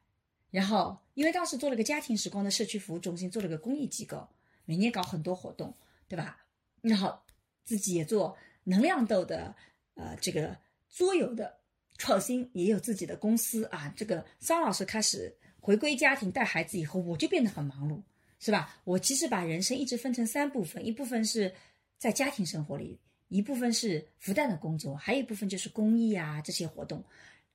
[0.50, 4.26] 然后因为当时做了个家庭时光的社区服务中心，做了个公益机构，
[4.64, 5.76] 每年搞很多活动，
[6.08, 6.46] 对吧？
[6.80, 7.20] 然后
[7.66, 9.54] 自己也做能量豆的
[9.96, 10.58] 呃这个
[10.90, 11.60] 桌游的。
[11.98, 18.02] 创新也有自己的公司啊，这个桑老师开始回归家庭带孩子以后，我就变得很忙碌，
[18.40, 18.78] 是吧？
[18.84, 21.54] 我其实把人生一直分成三部分，一部分是
[21.98, 27.04] 在家庭生活里，一部分是复旦的工作，还有一部分就是公益啊这些活动。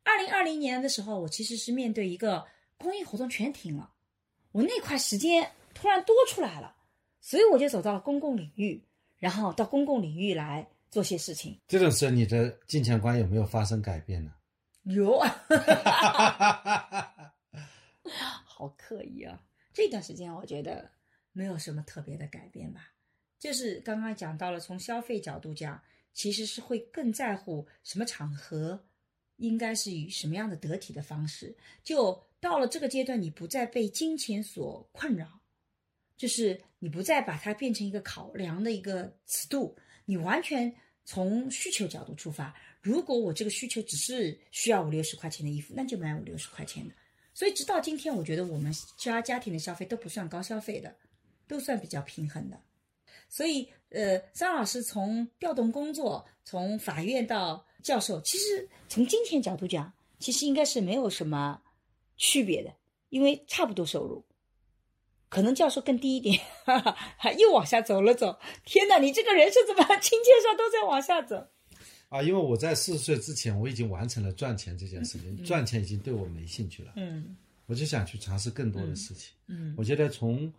[0.03, 2.47] 二零二零年的时候，我其实是面对一个
[2.79, 3.91] 公益活动全停了，
[4.53, 6.75] 我那块时间突然多出来了，
[7.21, 8.83] 所以我就走到了公共领域，
[9.19, 10.69] 然后到公共领域来。
[10.91, 14.33] 做些事情，这种时候你的金钱观有没有发生改变呢？
[14.83, 15.21] 有，
[18.45, 19.41] 好刻意啊！
[19.73, 20.91] 这段时间我觉得
[21.33, 22.93] 没有什么特别的改变吧，
[23.39, 25.81] 就是刚刚讲到了，从消费角度讲，
[26.13, 28.85] 其实是会更在乎什么场合，
[29.37, 31.57] 应该是以什么样的得体的方式。
[31.85, 35.41] 就到了这个阶段，你不再被金钱所困扰，
[36.17, 39.77] 就是你不再把它变成一个考量的一个尺度。
[40.05, 46.95] 你完全从需求角度出发，如果我这个需求只是需要五六十块钱的衣服，那就买五六十块钱的。
[47.41, 50.95] 所以直到今天，我觉得我们家家庭的消费都不算高消费的，
[51.49, 52.61] 都算比较平衡的。
[53.31, 61.63] 所以，呃，张老师从调动工作，从法院到教授，其实从金钱角度讲，其实应该是没有什么
[62.19, 62.75] 区别的，
[63.09, 64.23] 因为差不多收入。
[65.31, 68.39] 可能教授更低一点，哈哈，又往下走了走。
[68.67, 71.49] 天哪，你这个人是怎么 金钱上都在往下走？
[72.11, 76.93] 啊，因为我在四十岁之前，我已经完成了赚钱这件事情，赚钱已经对我没兴趣了。
[76.97, 77.37] 嗯，
[77.67, 79.33] 我就想去尝试更多的事情。
[79.47, 80.53] 嗯，我觉得从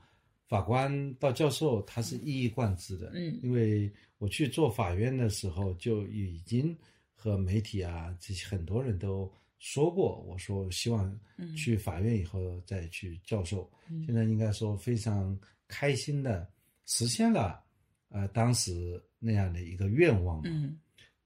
[0.47, 3.11] 法官到教授，他是一以贯之的。
[3.13, 6.75] 嗯，因为我去做法院的时候，就已经
[7.13, 9.29] 和媒体啊这些很多人都
[9.59, 11.19] 说过，我说希望
[11.55, 13.69] 去法院以后再去教授。
[14.05, 15.37] 现在应该说非常
[15.67, 16.49] 开心的
[16.85, 17.61] 实现了，
[18.07, 20.41] 呃，当时那样的一个愿望。
[20.45, 20.79] 嗯，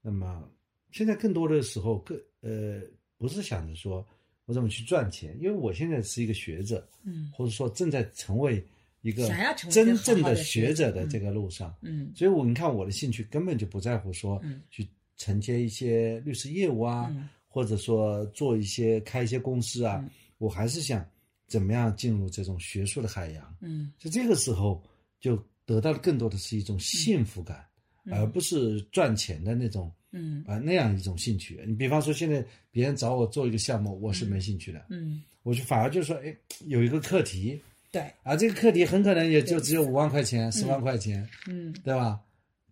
[0.06, 0.48] 那么
[0.92, 2.80] 现在更多的时候，更呃，
[3.18, 4.06] 不是想着说
[4.44, 8.64] 我怎么去赚钱，因为我现在是一个学者，嗯，或者说正在成为
[9.00, 9.28] 一个
[9.70, 11.74] 真正的学者的这个路上。
[11.82, 14.40] 嗯，所以我你看我的兴趣根本就不在乎说
[14.70, 14.86] 去
[15.16, 17.12] 承接一些律师业务啊。
[17.48, 21.02] 或者说做一些开一些公司啊，我还是想
[21.46, 23.56] 怎么样进入这种学术的海洋。
[23.62, 24.82] 嗯，就这个时候
[25.18, 27.66] 就得到的更多的是一种幸福感，
[28.10, 29.90] 而不是赚钱的那种。
[30.12, 31.60] 嗯啊，那样一种兴趣。
[31.66, 34.86] 你比方说，现在别人找我做一个项目，我是没兴趣的。
[34.88, 36.34] 嗯，我就反而就是说，哎，
[36.66, 37.60] 有一个课题。
[37.92, 38.00] 对。
[38.22, 41.28] 啊，这个课题很可能也就只有五万块钱、十万块钱。
[41.48, 42.18] 嗯，对吧？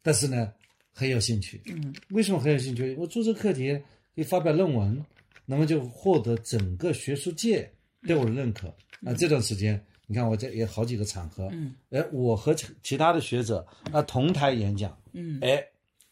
[0.02, 0.50] 但是呢，
[0.92, 1.60] 很有兴趣。
[1.66, 2.94] 嗯，为什么很有兴趣？
[2.94, 3.78] 我做这个课题。
[4.14, 5.04] 可以发表论文，
[5.44, 7.68] 那么就获得整个学术界
[8.06, 8.68] 对我的认可。
[9.04, 15.64] 啊这段时间，你看我这也好几个场合，嗯，哎，我和其他的学者啊同台演讲，嗯，哎，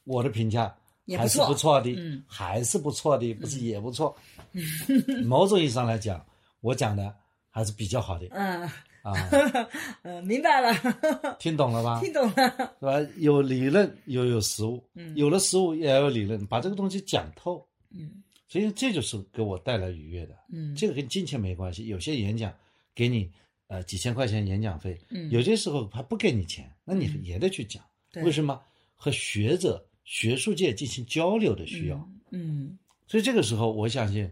[0.05, 0.75] 我的评价
[1.17, 4.17] 还是不错的，嗯，还是不错的，不是也不错。
[5.25, 6.25] 某种意义上来讲，
[6.61, 7.15] 我讲的
[7.51, 8.27] 还是比较好的。
[8.31, 8.69] 嗯
[9.03, 9.15] 啊，
[10.03, 12.01] 嗯，明白了，听懂了吧？
[12.01, 13.13] 听懂了，是吧？
[13.19, 17.67] 有理论又有实物，嗯，有了实物也要有理论，把这个东西讲透。
[17.91, 20.37] 嗯，所以这就是给我带来愉悦的。
[20.53, 21.89] 嗯，这个跟金钱没关系。
[21.89, 22.53] 有些演讲
[22.95, 23.29] 给你
[23.73, 27.83] 呃几千块钱演讲费，嗯，有些时候他不给你钱，那你也得去讲。
[28.17, 28.63] 为什么？
[28.95, 32.13] 和学者、学术界进行交流的需要。
[32.31, 34.31] 嗯，所以这个时候，我相信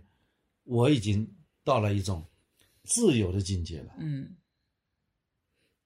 [0.64, 1.26] 我已经
[1.64, 2.22] 到了一种
[2.84, 3.94] 自由的境界了。
[3.98, 4.36] 嗯，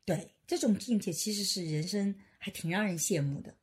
[0.04, 3.54] 对，这种境界其实是人生还挺让人羡慕的。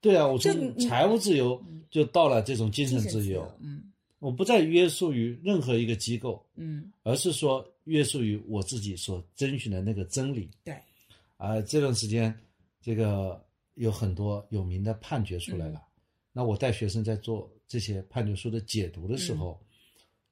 [0.00, 3.42] 对啊，我从财务自由就到了这种精神自由。
[3.60, 3.91] 嗯，
[4.22, 10.48] 我不再约束于任何一个机构，嗯，而是说约束于我自己所遵循的那个真理。
[10.62, 10.80] 对，
[11.38, 12.32] 啊，这段时间，
[12.80, 13.44] 这个
[13.74, 15.82] 有很多有名的判决出来了。
[16.32, 19.60] 那我带学生在做这些判决书的解读的时候，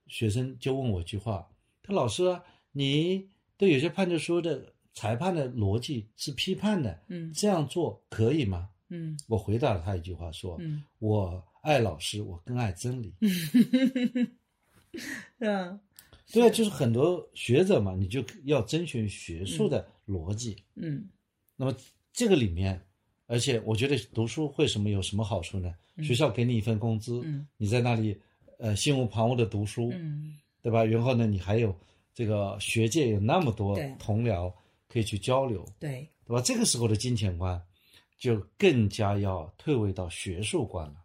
[0.07, 1.51] 学生就问我一句话
[1.83, 13.15] ：“他老师啊，你对有些判决书的裁判的逻辑是批判的，嗯，这样做可以吗？”嗯，我回答了他一句话，说：“嗯，我爱老师，我更爱真理。”
[15.39, 15.81] 嗯，
[16.33, 20.57] 对啊，就是很多学者嘛，你就要遵循学术的逻辑。
[20.75, 21.09] 嗯，
[21.57, 21.75] 那么
[22.13, 22.81] 这个里面，
[23.27, 25.75] 而且我觉得读书会什么有什么好处呢？
[26.03, 28.19] 学校给你一份工资，嗯，你在那里
[28.59, 30.85] 呃心无旁骛的读书，嗯，对吧？
[30.85, 31.73] 然后呢，你还有
[32.15, 34.53] 这个学界有那么多同僚
[34.89, 36.43] 可以去交流，对，对吧？
[36.43, 37.63] 这个时候的金钱观。
[38.21, 40.97] 就更加要退位到学术观了。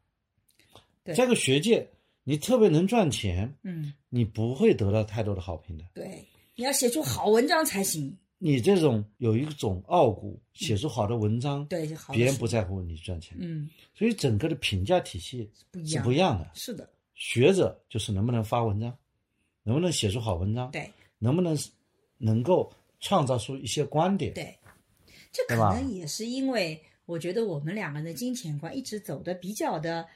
[1.15, 1.87] 这个学界，
[2.25, 5.85] 你特别能赚钱，嗯，你不会得到太多的好评的。
[5.93, 8.15] 对，你要写出好文章才行。
[8.37, 15.49] 你这种有一种傲骨，写出好的文章，对，别人不在乎你赚钱，嗯，所以整个的评价体系
[15.85, 16.51] 是不一样的。
[16.53, 18.93] 是的，学者就是能不能发文章，
[19.63, 21.57] 能不能写出好文章，对，能不能
[22.17, 24.53] 能够创造出一些观点，对，
[25.31, 26.83] 这可能也是因为。
[27.05, 30.07] 我觉得我们两个人的金钱观一直走的比较的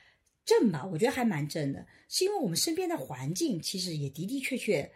[0.45, 4.91] 正吧，我觉得还蛮正的，是因为我们身边的环境其实也的的确确，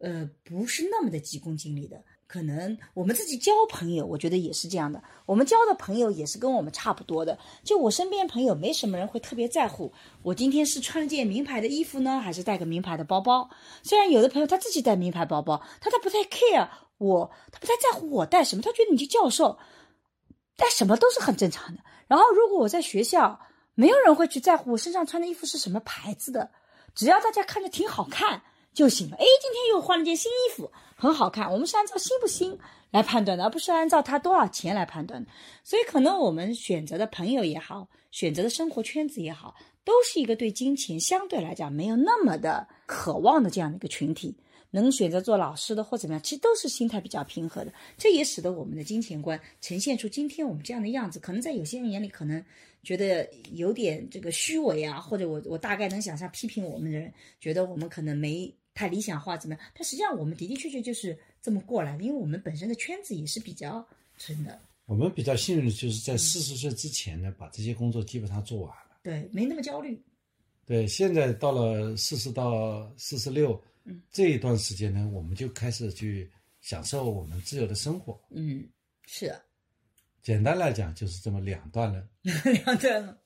[0.00, 2.02] 呃，不是那么的急功近利的。
[2.26, 5.02] 可能我们自己交朋友，我觉得也是这样的。
[5.24, 7.38] 我们交的朋友也是跟我们差不多的。
[7.64, 9.90] 就我身边朋友，没什么人会特别在乎
[10.22, 13.48] 我今天是穿了件名牌的衣服呢，还是带个名牌的包包。
[13.82, 16.68] 虽然有的朋友他自己带名牌包包，他他不太 care
[16.98, 19.58] 我，他不太在乎我带什么，他觉得你是教授。
[20.58, 21.80] 但什么都是很正常的。
[22.08, 23.40] 然后，如果我在学校，
[23.74, 26.50] 没有人会去在乎我身上穿的衣服是什么牌子的，
[26.94, 28.42] 只要大家看着挺好看
[28.74, 29.16] 就行了。
[29.16, 31.50] 哎，今天又换了件新衣服，很好看。
[31.52, 32.58] 我们是按照新不新
[32.90, 35.30] 来判断的，而不是按照它多少钱来判断的。
[35.62, 39.54] 所以，可能我们选择的朋友也好，选择的生活圈子也好，
[39.84, 44.36] 都是一个对金钱相对来讲没有那么的渴望的这样的一个群体。
[44.70, 51.18] 能选择做老师的或怎么样，其实都是心态比较平和的，这也使得我们的金钱观呈现出今天我们这样的样子。
[51.18, 52.44] 可能在有些人眼里，可能
[52.82, 57.10] 觉得有点这个虚伪啊，或者我我大概能想象批评我们的人，
[57.40, 59.64] 觉得我们可能没太理想化怎么样。
[59.74, 63.82] 但实际上，我们的的确确就是这么过来的，因为我们本身的圈子也是比较
[64.18, 64.60] 深的。
[64.84, 69.98] 我们比较幸运的就是在四十岁之前呢，把这些工作基本上做完了，对，没那么焦虑。
[70.66, 73.58] 对，现在到了四十到四十六。
[74.10, 76.30] 这一段时间呢，我们就开始去
[76.60, 78.20] 享受我们自由的生活。
[78.30, 78.66] 嗯，
[79.06, 79.34] 是。
[80.22, 82.04] 简单来讲，就是这么两段了。
[82.64, 83.16] 两段了。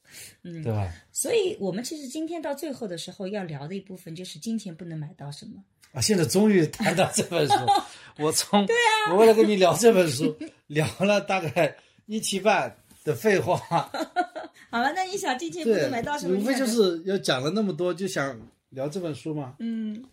[0.42, 0.92] 嗯，对吧？
[1.10, 6.00] 所以我们其实今天到最后的时候要聊的一部分就是金钱不能买到什么啊！
[6.00, 7.54] 现在终于谈到这本书，
[8.22, 10.36] 我从对啊，我为了跟你聊这本书，
[10.66, 13.56] 聊了大概一期半的废话。
[14.70, 16.38] 好了，那你想金钱不能买到什么？
[16.38, 18.38] 无非就是要讲了那么多，就想
[18.68, 19.56] 聊这本书嘛？
[19.58, 20.04] 嗯，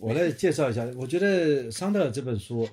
[0.00, 2.68] 我来介绍一下，我觉得桑德尔这本书。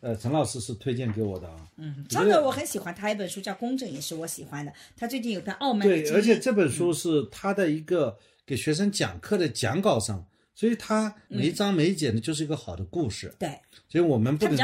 [0.00, 1.56] 呃，陈老师是推荐给我的啊。
[1.76, 4.72] 嗯，桑德尔我很喜欢他一本书叫《公正》，也是我喜欢的。
[4.96, 8.16] 他最近有个傲慢对，而且这本书是他的一个
[8.46, 10.24] 给学生讲课的讲稿上，
[10.54, 13.34] 所以他每一章每一节呢就是一个好的故事。
[13.40, 13.58] 对，
[13.88, 14.56] 所以我们不能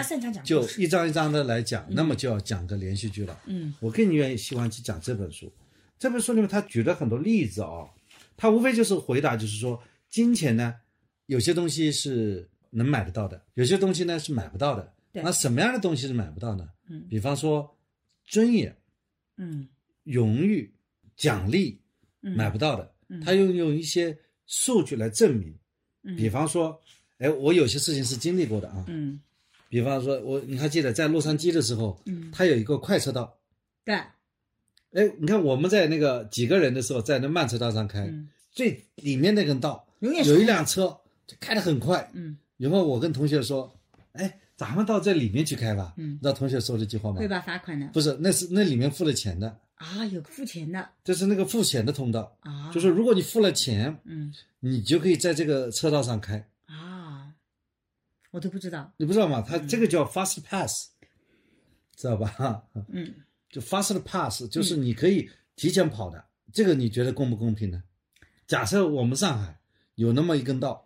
[0.45, 3.37] 就一章一章的来讲，那么就要讲个连续剧了。
[3.47, 5.53] 嗯，我更愿意喜欢去讲这本书。
[5.99, 7.91] 这本书里面他举了很多例子啊，
[8.37, 10.77] 他无非就是回答，就是说金钱呢，
[11.27, 14.93] 有些东西是能买得到的，有些东西呢是买不到的。
[15.13, 16.69] 那什么样的东西是买不到呢？
[16.89, 17.77] 嗯，比方说
[18.27, 18.77] 尊严，
[19.37, 19.69] 嗯，
[20.03, 20.75] 荣誉、
[21.17, 21.81] 奖励，
[22.21, 22.93] 买不到的。
[23.25, 24.17] 他用用一些
[24.47, 25.55] 数据来证明。
[26.03, 26.79] 嗯，比方说，
[27.19, 28.85] 哎，我有些事情是经历过的啊。
[28.89, 29.21] 嗯，
[29.69, 33.39] 比方说，我你还记得在洛杉矶的时候，嗯，他有一个快车道。
[33.85, 33.95] 对。
[33.95, 38.13] 哎，你看我们在那个几个人的时候，在那慢车道上开，
[38.51, 41.01] 最里面那根道，有一辆车
[41.41, 42.11] 开得很快。
[42.15, 43.77] 嗯，然后我跟同学说，
[44.13, 44.41] 哎。
[44.57, 45.93] 咱们到这里面去开吧。
[45.97, 47.17] 嗯，知道同学说这句话吗？
[47.19, 47.89] 会吧，罚款的。
[47.89, 50.91] 不是，那是那里面付了钱的啊，有付钱的。
[51.03, 57.35] 就是那个付钱的通道啊，就是如果你付了钱，嗯，你就可以在这个车道上开啊。
[58.31, 59.45] 我都不知道，你不知道吗？
[59.45, 60.91] 它这个叫 fast pass，
[61.97, 62.63] 知道吧？
[62.91, 63.13] 嗯，
[63.51, 66.25] 就 fast pass 就是你可以提前跑的。
[66.53, 67.83] 这个你觉得公不公平呢？
[68.47, 69.59] 假设我们上海
[69.97, 70.84] 有那么一根道。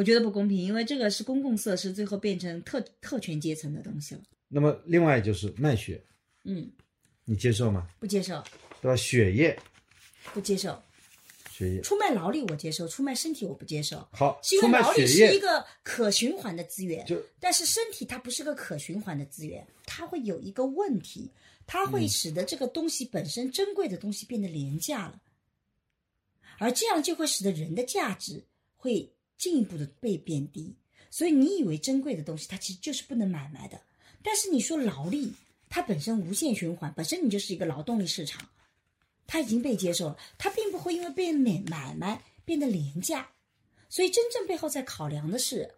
[0.00, 4.22] 我觉得不公平，因为这个是公共设施，最后变成特特权阶层的东西了。
[4.48, 6.02] 那么，另外就是卖血，
[6.44, 6.72] 嗯，
[7.26, 7.86] 你接受吗？
[7.98, 8.42] 不接受，
[8.80, 8.96] 对吧？
[8.96, 9.54] 血液
[10.32, 10.82] 不接受，
[11.50, 14.08] 血液出卖劳力我接受，出卖身体我不接受。
[14.10, 21.30] 好，因为劳力是一个可循环的资源，就但是身体它不是个可循环的资源，它会有一个问题，
[21.66, 25.20] 它会使得这个东西本身珍贵的东西变得廉价了，
[26.56, 28.42] 而这样就会使得人的价值
[28.76, 29.12] 会。
[29.40, 30.76] 进一步的被贬低，
[31.10, 33.80] 所以你以为珍贵的东西，它其实就是不能买卖的。
[34.22, 35.32] 但是你说劳力，
[35.70, 38.46] 它本身无限循环，本身你就是一个劳动力市场，
[39.26, 43.30] 它已经被接受了，它并不会因为被买买卖变得廉价。
[43.88, 45.74] 所以真正背后在考量的是，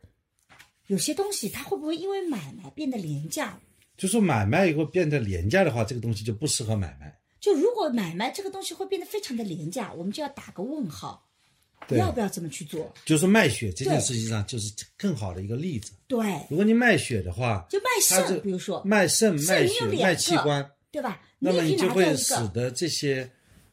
[0.88, 3.58] 有些东西它会不会因为买卖变得廉价？
[3.96, 7.16] 就说买卖以后变得廉价的话，这个东西就不适合买卖。
[7.40, 11.28] 就如果买卖这个东西会变得非常的廉价，我们就要打个问号。
[11.90, 12.92] 要不要这么去做？
[13.04, 15.92] 就是卖血这件事情上，就是更好的一个例子。
[16.06, 16.18] 对，
[16.48, 21.20] 如果你卖血的话，就卖肾，比如说卖肾、卖血、卖器官，对吧？
[21.38, 23.28] 那么你就会使得这些，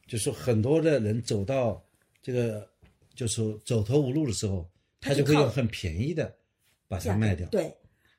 [0.06, 1.82] 就是很多的人走到
[2.22, 2.68] 这个，
[3.14, 4.68] 就是走投无路的时候，
[5.00, 6.34] 他就会用很便宜的
[6.88, 7.46] 把它卖掉。
[7.48, 7.72] 对，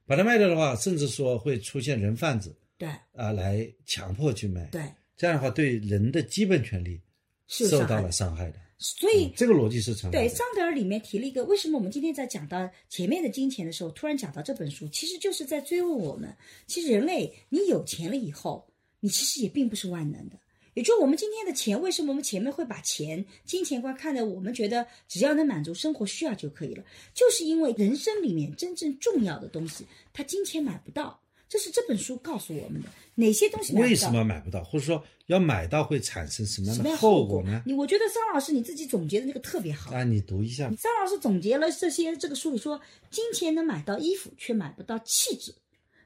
[0.05, 4.63] 把它卖掉的话，甚至说会出现人贩子，对啊，来强迫去卖。
[4.65, 4.81] 对，
[5.17, 7.01] 这样的话对人的基本权利
[7.47, 8.59] 受到了伤害的。
[8.81, 10.27] 所以这个逻辑是成立对。
[10.27, 18.67] 桑德尔里面提了一个，为什么我们今天在讲到前面的金钱的时候，突然讲到这本书，其实就是在追问我们：其实人类，你有钱了以后，
[18.99, 20.35] 你其实也并不是万能的。
[20.73, 31.20] 也就我们今天的钱，为什么我们前面会把钱、金钱观看的，我们觉得只要能满足生活需要就可以了，就是因为人生里面真正重要的东西，它金钱买不到。
[31.51, 37.61] 这是这本书告诉我们的哪些东西为什么买不到，或者说要买到会产生什么样的后果呢？
[37.65, 40.69] 你我觉得张老师你自己总结的那个特别好那，你读一下。
[40.79, 42.79] 张老师总结了这些，这个书里说，
[43.09, 45.53] 金钱能买到衣服，却买不到气质。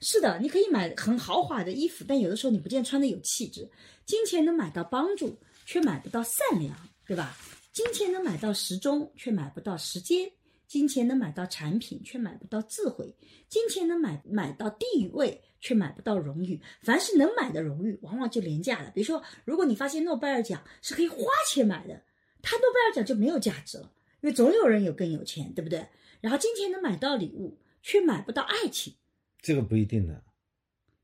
[0.02, 3.70] 是的，你可以买很豪华的衣服，但有的时候你不见穿的有气质。
[4.04, 5.38] 金钱能买到帮助，
[5.68, 6.76] 却买不到善良，
[7.06, 7.38] 对吧？
[7.72, 10.28] 金钱能买到时钟，却买不到时间。
[10.76, 13.15] 金钱能买到产品，却买不到智慧；
[13.47, 16.59] 金钱能买买到地位，却买不到荣誉。
[16.82, 18.91] 凡是能买的荣誉，往往就廉价了。
[18.93, 22.03] 比如说，如果你发现诺贝尔奖是可以花钱买的，
[22.41, 25.88] 他诺贝尔奖就没有价值了，因为总有人有更有钱，对不对？
[26.19, 28.95] 然后，金钱能买到礼物，却买不到爱情。
[29.41, 30.26] 这个不一定的。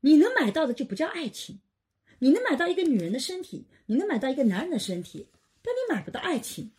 [0.02, 1.60] 你能买到的就不叫爱情。
[2.18, 5.28] 你能买到一个女人的身体，你能买到一个男人的身体，
[5.62, 6.72] 但你买不到爱情。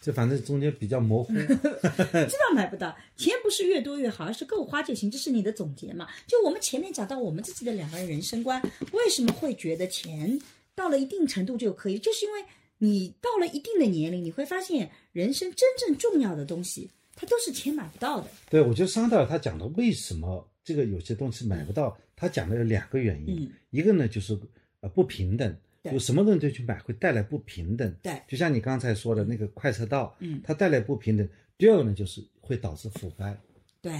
[0.00, 6.08] 这反正中间比较模糊， 知道买不到钱不是越多越好，而是够花就行，这是你的总结嘛？
[6.26, 10.40] 就我们前面讲到我们自己的两个人人生观，为什么会觉得钱
[10.74, 11.98] 到了一定程度就可以？
[11.98, 12.42] 就是因为
[12.78, 18.26] 你到了一定的年龄，你会发现人生真正重要的东西，它都是钱买不到的。
[18.48, 24.38] 对，我觉得桑德尔他讲的为什么这个有些东西买不到，他讲的有两个原因，一个呢就是
[24.80, 27.90] 呃不平等，有什么东西都去买，会带来不平等。
[28.02, 31.26] 对，就像你刚才说的那个快车道，嗯，它带来不平等。
[31.56, 33.36] 第二个呢，就是会导致腐败。
[33.80, 33.92] 对，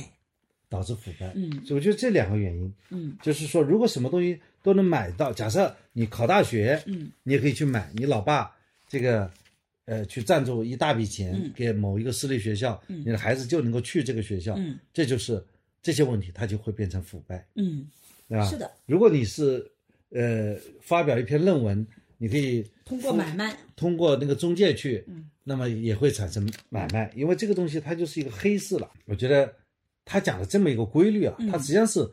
[0.69, 1.33] 导致腐败。
[1.35, 7.91] 嗯，所以我觉得这两个原因，嗯，就是说，如果什么东西都能买到，假设你考大学，嗯，你也可以去买。
[7.95, 8.55] 你老爸
[8.89, 9.31] 这个，
[9.87, 15.43] 呃，去赞助一大笔钱给某一个私立学校，你的孩子就能够去这个学校，嗯，这就是
[15.83, 17.47] 这些问题，它就会变成腐败。
[17.55, 17.87] 嗯，
[18.29, 18.45] 对吧？
[18.49, 18.71] 是的。
[18.87, 19.67] 如果你是
[20.11, 21.87] 呃发表一篇论文，
[22.19, 28.91] 你可以通过买卖，通过那个中介去，嗯，那么也会产生买卖，因为这个东西它就是一个黑市了。
[29.07, 29.53] 我觉得。
[30.03, 32.05] 他讲的这么一个规律啊，他实际上是，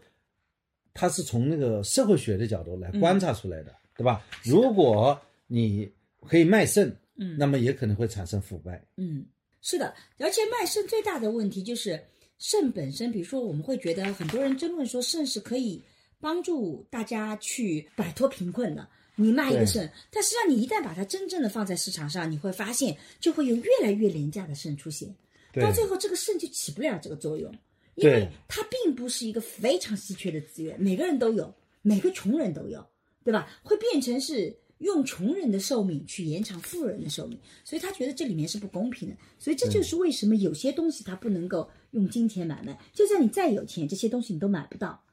[0.94, 4.24] 他是从那个社会学的角度来观察出来的，对吧？
[4.44, 5.90] 如果你
[6.28, 8.86] 可以卖肾，嗯，那么也可能会产生腐败。
[8.98, 9.26] 嗯，
[9.62, 12.00] 是的，而且卖肾最大的问题就是
[12.38, 15.82] 肾本身，比如说我们会觉得很多人争论说肾是可以
[16.20, 25.16] 帮助大家去摆脱贫困的，你卖一个肾，但实际上你一旦把它真正的放在市场上，你会发现就会有越来越廉价的肾出现，
[25.54, 27.54] 到最后这个肾就起不了这个作用。
[27.96, 31.52] 因为它并不是一个非常稀缺的资源，每个人都有，
[31.82, 32.86] 每个穷人都有，
[33.24, 33.50] 对吧？
[33.64, 39.16] 会变成是用穷人的寿命去延长富人的寿命，所以他觉得这里面是不公平的。
[39.40, 45.04] 所以这就是为什么有些东西他不能够用金钱买卖，就算你再有钱，这些东西你都买不到。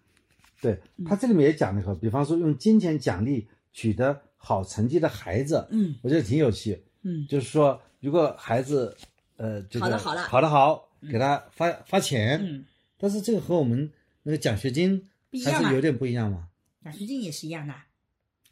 [0.65, 8.97] 对他这里面也讲了一个，比方说用金钱奖励取得好成绩的孩子，嗯，我觉得挺有趣，嗯，就是说如果孩子，
[9.37, 12.65] 呃，好的好了，考得好，给他发发钱，嗯。
[12.97, 13.91] 但是这个和我们
[14.23, 15.07] 那个奖学金
[15.45, 16.49] 还是有点不一样嘛？
[16.83, 17.75] 奖学金也是一样的，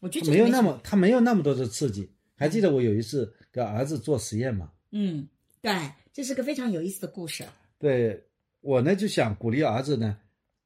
[0.01, 2.11] 我觉得没有那么，他没有那么多的刺激。
[2.37, 4.71] 还记得我有一次给儿子做实验嘛？
[4.91, 5.27] 嗯，
[5.63, 5.73] 对，
[6.13, 7.45] 这是个非常有意思的故事。
[7.79, 8.23] 对
[8.61, 10.19] 我呢，就想鼓励儿子呢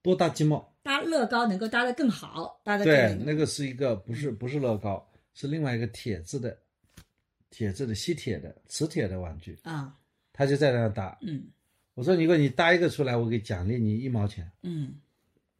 [0.03, 3.45] 多搭积木，搭乐高能够搭得更好，搭得对，那个。
[3.45, 6.57] 是一个不是不是乐高，是另外一个铁质的，
[7.51, 9.59] 铁质的吸铁的磁铁的玩具。
[9.63, 9.95] 啊，
[10.33, 11.45] 他就在那搭，嗯。
[11.95, 14.51] 我说，如果你搭一个出来，我给奖励你一毛钱。
[14.63, 14.95] 嗯，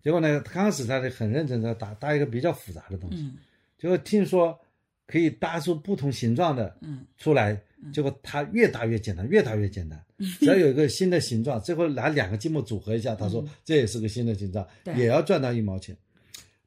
[0.03, 3.33] 结果呢，刚开始他很认真的搭搭一个比较复杂的东西，
[3.79, 4.59] 结果听说
[5.07, 6.77] 可以搭出不同形状的
[7.19, 7.61] 出来，
[7.93, 10.03] 结果他越搭越简单，越搭越简单。
[10.41, 15.97] 只要有一个新的形状，最后拿两个积木组合一下，他说这也是个新的形状，也要赚到一毛钱。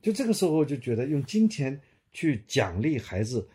[0.01, 1.79] 就这个时候就觉得用金钱
[2.11, 3.47] 去奖励孩子。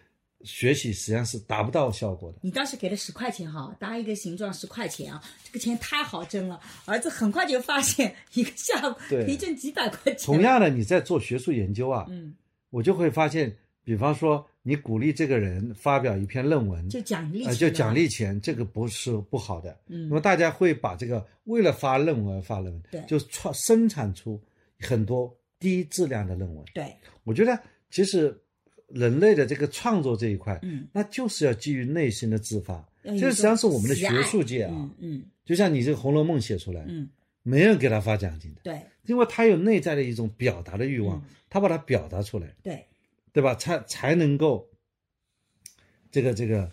[0.42, 2.36] 学习实际上是达不到效果的。
[2.42, 6.60] 你当时给了十块钱哈，搭一个形状十块钱啊，这个钱太好挣了。
[6.84, 10.26] 儿子很快就发现一个下午可以挣几百块钱。
[10.26, 12.34] 同样的，你在做学术研究啊，嗯，
[12.68, 19.78] 我就会发现，比方说你鼓励这个人发表一篇论文，就奖励，就奖励钱，这个不是不好的。
[19.86, 24.42] 嗯，那么大家会把这个为了发论文而发论文，对，就创生产出
[24.80, 26.64] 很多低质量的论文。
[26.74, 26.92] 对，
[27.22, 27.56] 我觉得
[27.90, 28.36] 其实。
[28.88, 37.08] 人类的这个创作这一块，嗯，那就是要基于内心的自发，这实际上是我们的学术界啊，嗯，就像你这个《红楼梦》写出来，嗯，
[37.42, 42.86] 没人给他发奖金的，对，因为他有内在的一种表达的欲望，他把它表达出来，对，
[43.34, 43.54] 对吧？
[43.54, 44.70] 才才能够
[46.10, 46.70] 这个这个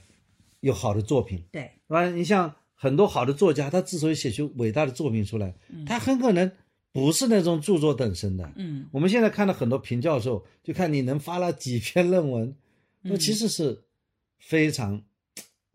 [0.62, 2.10] 有好的作品，对，吧？
[2.10, 5.54] 你像很多好的作家，他之所以写出伟大的作品出来，
[5.86, 6.50] 他很可能。
[6.94, 12.54] 不是那种著作等身的，嗯，我们现在看到很多评教授，就看你能发了几篇论文，
[13.04, 13.82] 那其实是
[14.40, 15.02] 非常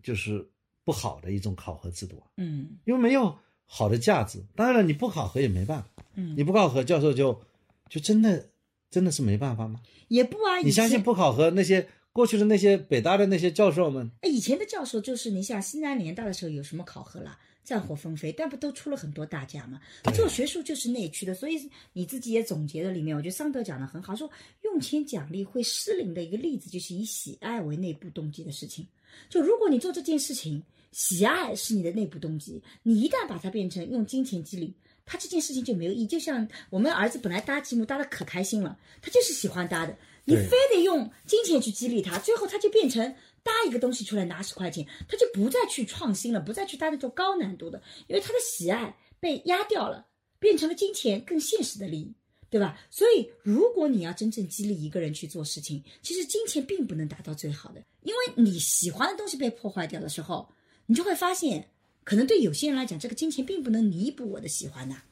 [0.03, 0.47] 就是
[0.85, 3.35] 不好的一种考核制度啊，嗯，因为没有
[3.65, 4.45] 好的价值。
[4.55, 7.41] 当然了，你不考核也没办法，嗯，你不考核，教授就
[7.89, 8.51] 就真的
[8.91, 9.81] 真的是没办法吗？
[10.09, 14.11] 也不啊，你相信不考核那些过去的那些北大的那些教授们？
[14.23, 17.39] 哎，以前的教授就是你像西南联大的时候有什么考核了？
[17.65, 19.81] 战火纷飞，但不都出了很多大家吗？
[20.15, 24.31] 做学术就是内驱的，所以你自己也总结了里面，我觉得桑德讲的很好，说
[24.63, 28.87] 用钱奖励会失灵的一个例子，就是以喜爱为内部动机的事情。
[29.29, 30.63] 就如果你做这件事情，
[30.93, 34.73] 喜爱是你的内部动机，你一旦把它变成用金钱激励，
[35.07, 36.07] 他这件事情就没有意义。
[36.07, 39.97] 就像我们儿子本来搭积木搭的可开心了，他就是喜欢搭的，
[40.27, 43.15] 你非得用金钱去激励他，最后他就变成。
[43.47, 50.05] 搭一个东西出来拿十块钱，他就不再去创新了，不再去搭那种高难度的，因为他的喜爱被压掉了，
[50.41, 52.13] 变成了金钱更现实的利益，
[52.51, 52.77] 对吧？
[52.91, 60.53] 所以，如果你要真正激励一个人去做事情，其实金钱并不能达到最好的，因为你喜欢的东西被破坏掉的时候，
[60.87, 61.71] 你就会发现，
[62.07, 65.03] 可能对有些人来讲，这个金钱并不能弥补我的喜欢呐，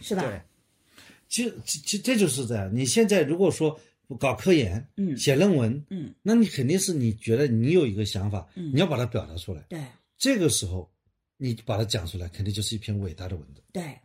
[0.00, 0.22] 是吧？
[0.22, 0.42] 对，
[1.28, 1.56] 其实
[1.86, 2.70] 这这就是这样。
[2.74, 3.80] 你现在如果说。
[4.18, 9.80] 搞科研，嗯，写论文，嗯，那你肯定是你觉得你有一个想法，嗯，你要把它表达出来，对，
[10.18, 10.90] 这个时候
[11.36, 13.96] 你把它讲出来，肯定就是一篇伟大的文字，对。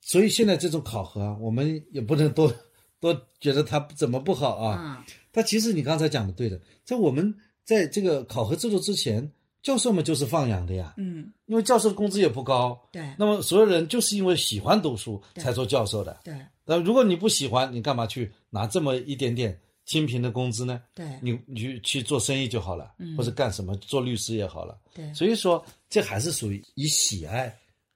[0.00, 2.54] 所以现在这种考核，我们也不能多
[3.00, 7.34] 多觉得它怎么不好啊，但其实你刚才讲的对的，在我们
[7.64, 9.28] 在这个考核制度之前，
[9.66, 10.94] 教授们就是放养的呀。
[10.96, 12.80] 嗯，因为教授的工资也不高。
[12.92, 13.12] 对。
[13.18, 16.20] 那么所有人就是因为喜欢读书才做教授的。
[16.22, 16.32] 对。
[16.64, 20.80] 那如果你不喜欢，你干嘛去拿这么一点点清贫的工资呢？
[20.94, 21.04] 对。
[21.20, 24.78] 你你去去做生意就好了，嗯或者干什么做律师也好了。
[24.94, 25.12] 对。
[25.12, 27.52] 所以说，这还是属于以喜爱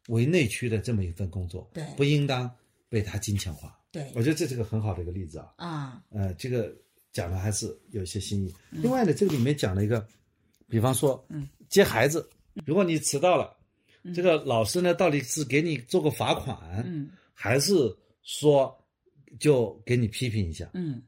[0.09, 1.71] 为内驱的这么一份工作。
[1.73, 1.85] 对。
[1.97, 2.51] 不应当
[2.89, 3.79] 被他金钱化。
[3.93, 4.11] 对。
[4.17, 5.53] 我觉得这是个很好的一个例子啊。
[5.57, 6.03] 啊。
[6.11, 6.75] 呃，这个。
[7.13, 8.55] 讲的还是有些新意。
[8.71, 10.07] 另外呢，这个里面讲了一个，
[10.69, 11.27] 比方说，
[11.71, 12.29] 接孩子，
[12.67, 13.57] 如果你迟到了，
[14.15, 16.57] 这个老师呢，到底是给你做个罚款，
[17.33, 17.73] 还是
[18.23, 18.77] 说
[19.39, 20.69] 就给你批评一下？
[20.75, 21.03] 嗯，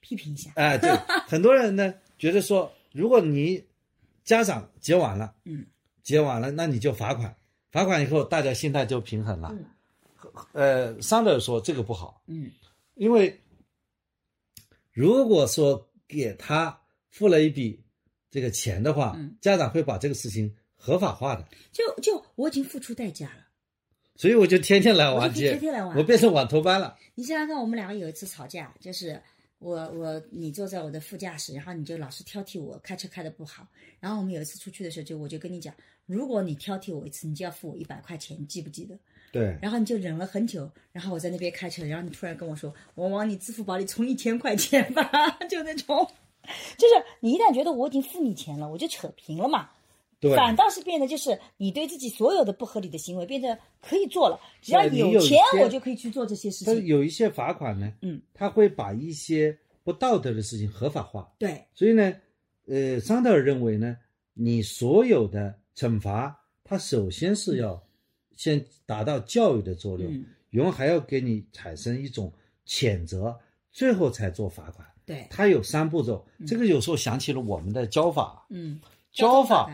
[0.00, 0.50] 批评一下。
[0.56, 0.90] 哎，对，
[1.26, 3.64] 很多人呢觉得说，如果你
[4.22, 5.64] 家长接晚了，嗯，
[6.02, 7.34] 接晚了，那你就罚款，
[7.70, 9.56] 罚款以后大家心态就平衡了。
[10.52, 12.50] 呃，桑德尔说这个不好，嗯，
[12.96, 13.38] 因为。
[14.94, 17.81] 如果说给他付了一笔
[18.32, 21.46] 这个钱的话，家长会把这个事情合法化的。
[21.70, 23.46] 就就我已经付出代价了，
[24.16, 26.96] 所以我就天天来玩接，天天来玩，我变成晚头班了。
[27.14, 29.20] 你想想看，我们两个有一次吵架，就是
[29.58, 33.68] 我我你坐在我的副驾驶，然后你就老是挑剔我开车开的不好。
[34.00, 35.74] 然后我们有一次出去的时候，就我就跟你讲，
[36.06, 38.98] 如果你挑剔我一次，你就要付我一百块钱，记不记得？
[39.30, 45.10] 对，然后你就忍了很久，然后我在那边开车，然后你突然跟我说：“我往你支付宝里充一千块钱吧。
[45.48, 46.06] ”就那种，
[46.78, 49.70] 就是你一旦觉得我已经付你钱了，我就扯平了嘛。
[50.20, 56.86] 对，反倒是变得就是你对自己所有的不合理的行为变得可以做了，只要有钱我就可以去做这些事情。
[56.86, 61.32] 有一些罚款呢，嗯，他会把一些不道德的事情合法化。
[61.38, 62.14] 对，所以呢，
[62.66, 63.96] 呃，桑德尔认为呢，
[64.34, 67.82] 你所有的惩罚，它首先是要。
[68.34, 72.32] 先达到教育的作用，然后还要给你产生一种
[72.66, 73.38] 谴责，
[73.70, 74.84] 最后才做罚款。
[75.12, 76.24] 对，它有三步骤。
[76.46, 78.46] 这个有时候想起了我们的教法。
[78.50, 78.80] 嗯，
[79.12, 79.70] 教法，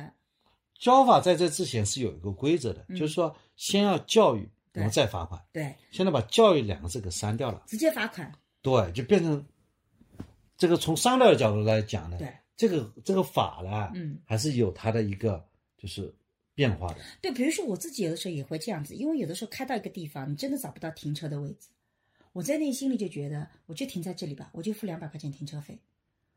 [0.78, 5.40] 教法在这之前是有一个规则的，就是说先要教育，然后再罚款。
[5.52, 8.32] 对，现在把教育两个字给删掉了，直接罚款。
[8.62, 9.44] 对，就变成
[10.56, 15.44] 这个从商的角度来讲呢，对，这个这个法呢，嗯，还是有它的一个
[15.76, 16.14] 就是。
[16.58, 21.68] 变化的对，比如说我自己有的时候也会这样子，因为有的时候开到一个地方，你真的找不到停车的位置，
[22.38, 25.76] 我在内心里就觉得，我就停在这里吧，我就付两百块钱停车费，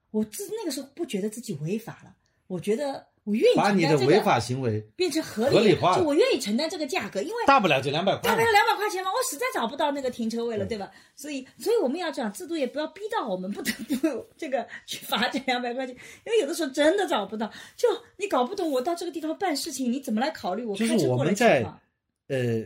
[0.09, 2.15] 我自那个时候不觉得自己违法了，
[2.47, 3.07] 我觉得。
[3.23, 10.89] 我愿意把你的违法行为变成合理合理化，就我愿意承担这个价格，因为大不了就两百块，大不了两百块钱嘛，我实在找不到那个停车位了，对吧？
[11.15, 15.95] 所以，所以我们要讲制度，也不要逼到我们不得不这个去罚这两百块钱，
[16.25, 17.45] 因为有的时候真的找不到，
[17.77, 17.87] 就
[18.17, 21.63] 你搞不懂，我到这个地方办事情，你怎么来考虑我开车过来在
[22.25, 22.63] 呃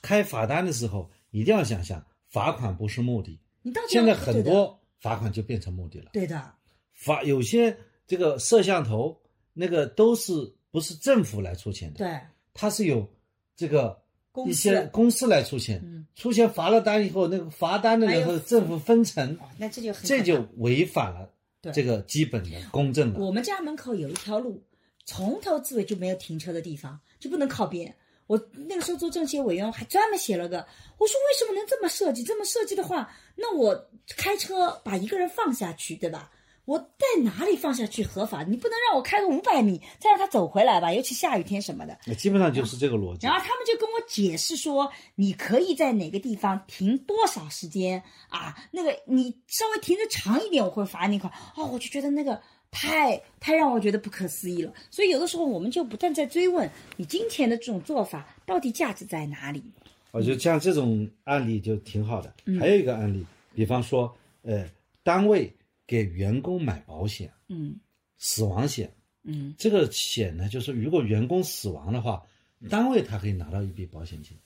[0.00, 2.00] 开罚单的时候，一定要想想
[2.36, 3.40] 罚款不是目的。
[3.62, 6.52] 你到现在很多罚款就变成目的了，对的，
[6.92, 7.74] 罚有些
[8.06, 9.18] 这个摄像头
[9.54, 10.52] 那个都是。
[10.72, 12.20] 不是政府来出钱的，对，
[12.52, 13.08] 它是有
[13.56, 13.98] 这个
[14.46, 21.32] 一些公司来出钱，出钱罚了单以后，那个罚单的人和政府分成，那这就这就违反了
[21.72, 23.18] 这个基本的公正了。
[23.18, 24.62] 我们家门口有一条路，
[25.06, 27.96] 从头至尾就没有停车的地方，就不能靠边。
[28.26, 30.66] 我那个时候做政协委员，还专门写了个，
[30.98, 32.22] 我说为什么能这么设计？
[32.22, 36.30] 这么设计的话，那我开车把一个人放下去，对吧？
[36.64, 38.42] 我在哪里放下去合法？
[38.42, 40.92] 你不能让我开个五百米，再让他走回来吧？
[40.92, 43.24] 尤其下雨天什么的，那基本上就是这个逻辑。
[43.24, 48.56] 然后他们就跟我解释说，你可以在哪个地方停多少时间啊？
[48.72, 51.32] 那个你稍微停的长一点，我会罚你款。
[51.54, 54.72] 哦，我就觉得那个太太让我觉得不可思议了。
[54.90, 59.62] 所以有的时候我们就不断在追问，你金钱的这种做法到底价值在哪里？
[60.10, 62.34] 我觉得像这种案例就挺好的。
[62.58, 64.68] 还有一个案例，比方说，呃，
[65.02, 65.52] 单位。
[65.88, 67.78] 给员工买保险，嗯，
[68.18, 68.92] 死亡险，
[69.22, 72.20] 嗯，这个险呢，就是如果员工死亡的话，
[72.68, 74.36] 单位他可以拿到一笔保险金，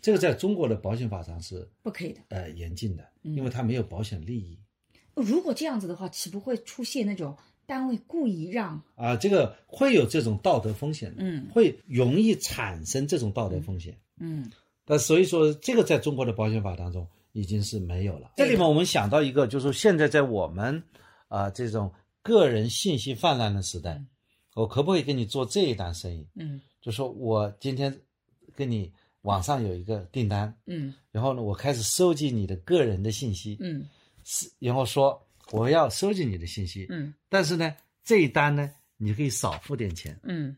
[0.00, 4.58] 这个在中国的保险法上是不可以的，呃，严禁的，因为他没有保险利益。
[5.14, 7.36] 如果这样子的话，岂不会出现那种
[7.68, 9.14] 单位故意让啊？
[9.14, 14.50] 这个会有这种道德风险的，嗯，会容易产生这种道德风险，嗯，
[14.84, 17.06] 但所以说这个在中国的保险法当中。
[17.32, 18.32] 已经是没有了。
[18.36, 20.82] 这里面我们想到一个，就是现在在我们
[21.28, 24.02] 啊这种个人信息泛滥的时代，
[24.54, 26.26] 我可不可以跟你做这一单生意？
[26.34, 27.96] 嗯，就说我今天
[28.56, 28.90] 跟你
[29.20, 33.86] 网上有一个订单，嗯，然后呢，我开始收集你的个人的信息，嗯，
[34.24, 35.22] 是，然后说
[35.52, 37.74] 我要收集你的信息，嗯，但是呢，
[38.04, 40.56] 这一单呢，你可以少付点钱，嗯，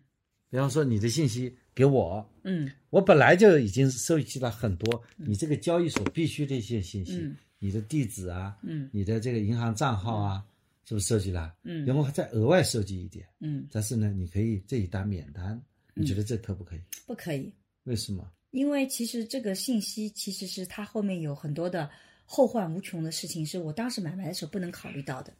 [0.50, 1.54] 比方说你的信息。
[1.72, 10.44] 给我，嗯，我本来就已经收集了很多你这个交易所必须的一些信息，你的地址啊，嗯，你的这个银行账号啊，
[10.84, 11.54] 是不是收集了？
[11.62, 15.58] 嗯，然后再额外收集一点，嗯，但是呢，你可以这一单免单，
[15.94, 16.80] 你觉得这可不可以？
[17.06, 17.50] 不可以。
[17.84, 18.30] 为什么？
[18.50, 21.88] 因为其实这个信息其实是它后面有很多的
[22.32, 25.32] 后患无穷的事情，是我当时买卖的时候不能考虑到的。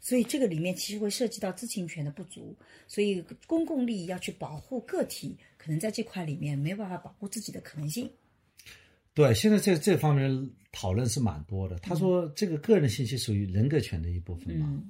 [0.00, 2.56] 所以这个里面其实会涉及到知情权的不足，
[2.88, 8.10] 所以公共利益要去保护个体，可能在这块里面没有办法保护自己的可能性。
[9.12, 11.78] 对，现在在这方面讨论是蛮多的。
[11.80, 14.82] 他说这个个人信息属于人格权的一部分嘛。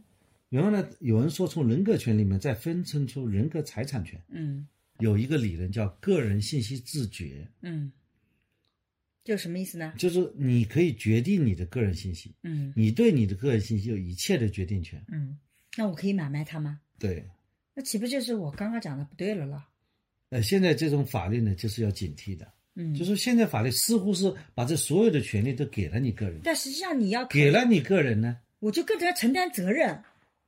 [0.48, 4.22] 然后呢，有人说从人格权里面再分成出人格财产权。
[4.28, 4.68] 嗯。
[5.00, 7.48] 有一个理论叫个人信息自觉。
[7.62, 7.90] 嗯。
[9.24, 9.94] 就什么意思呢？
[9.96, 15.38] 就是你可以决定你的个人信息，嗯，你对你的个人信息有一切的决定权，嗯，
[15.76, 16.80] 那我可以买卖它吗？
[16.98, 17.24] 对，
[17.72, 19.64] 那岂不就是我刚刚讲的不对了了？
[20.30, 30.02] 呃，现在这种法律呢，就是要警惕的，嗯，就是现在法律似乎是把这所有的权利都给了你个人，但实际上你要给了你个人呢，我就跟着要承担责任，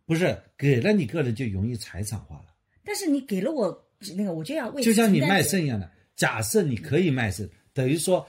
[0.05, 2.47] 不是给了你个人就容易财产化了，
[2.83, 8.29] 但是你给了我那个，我就要为就像你卖肾一样的，假设你可以卖肾，等于说。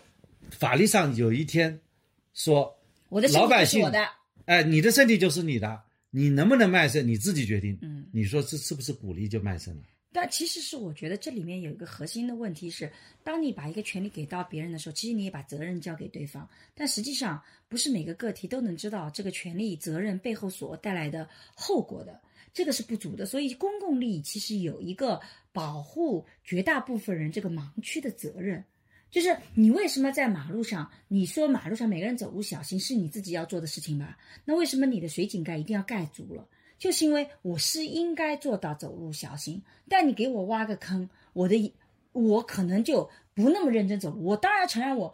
[0.52, 1.80] 法律上有一天
[2.34, 2.78] 说，
[3.10, 4.08] 我的老百姓，我的，
[4.46, 7.78] 哎，你的身体就是你的，你能不能卖身你自己决定。
[7.82, 9.84] 嗯，你说这是不是鼓励就卖身了？
[10.14, 12.90] 但其实是我觉得这里面有一个核心的问题是，
[13.22, 16.48] 当你把一个权利给到别人的时候，其实你也把责任交给对方。
[16.74, 22.22] 但实际上不是每个个体都能知道这个权利责任背后所带来的后果的，
[22.54, 23.26] 这个是不足的。
[23.26, 25.20] 所以公共利益其实有一个
[25.52, 28.64] 保护绝大部分人这个盲区的责任。
[29.16, 30.92] 就是你为什么在马路上？
[31.08, 34.18] 你说马路上每个人走路小心是你自己要做的事情吧？
[34.44, 36.46] 那为什么你的水井盖一定要盖足了？
[36.78, 41.74] 就是因为我是应该做到走路小心，但你给我挖个坑，我的
[42.12, 44.22] 我可能就不那么认真走路。
[44.22, 45.14] 我当然承认我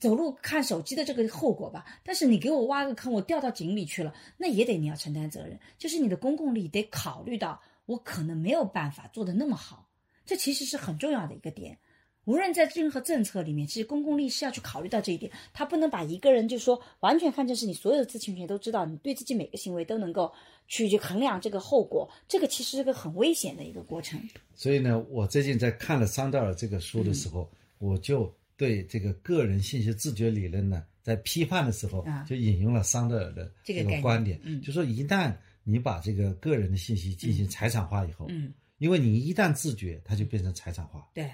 [0.00, 5.60] 走路看手机的这个后果吧，但是你给我挖个坑，我掉到井里去了，那也得你要承担责任。
[5.76, 9.90] 就是你的公共利益得考虑到，我可能没有办法做的那么好，
[10.24, 11.76] 这其实是很重要的一个点。
[12.24, 20.32] 无论在任何政策里面，其实公共利益是要去考虑到这一点，他不能把一个人就说完全看成是你所有的知情权都知道，你对自己每个行为都能够
[20.68, 24.20] 去去衡量这个后果，这个其实是个很危险的一个过程。
[24.54, 41.28] 所以呢，我最近在看了桑德尔这个书的时候，我就对这个个人信息自觉理论呢，在批判的时候就引用了桑德尔的这个观点，就说一旦你把这个个人的信息进行财产化以后，嗯，因为你一旦自觉，它就变成财产化，对。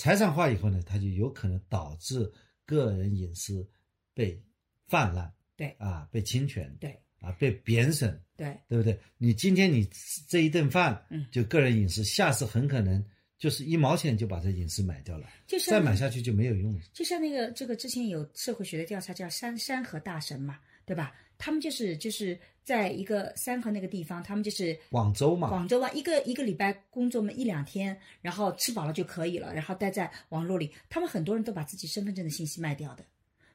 [0.00, 2.32] 财产化以后呢，它就有可能导致
[2.64, 3.68] 个人隐私
[4.14, 4.42] 被
[4.88, 8.98] 泛滥，对啊，被侵权，对啊，被贬损，对，对不对？
[9.18, 9.86] 你今天你
[10.26, 13.04] 这一顿饭，嗯，就个人隐私，下次很可能
[13.36, 16.80] 就是一毛钱就把这隐私买掉了，就再买下去就没有用了。
[16.94, 21.14] 就像那个这个之前有社会学的调查叫山山河大神嘛，对吧？
[21.36, 22.40] 他们就是就是
[22.70, 30.70] 在一个三河那个地方，他们就是广州嘛，广州啊，一个一个礼拜工作嘛一两天，然后吃饱了就可以了，然后待在网络里。
[30.88, 33.04] 他们很多人都把自己身份证的信息卖掉的，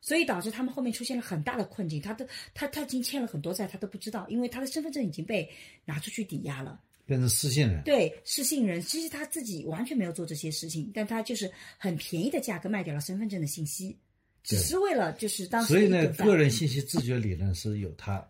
[0.01, 2.01] 所以导致他们后面出现了很大的困境。
[2.01, 5.49] 他都他他已经欠了很多债，他都不知道，因为他的身份证已经被
[5.85, 7.81] 拿出去抵押了，变成失信人。
[7.83, 13.97] 对，失信人，其实他自己完全没有做这些事情，但他就是很便宜的价格卖掉了身份证的信息。
[14.43, 18.23] 只是为了就是当时，所以呢，个人信息自觉理论是有它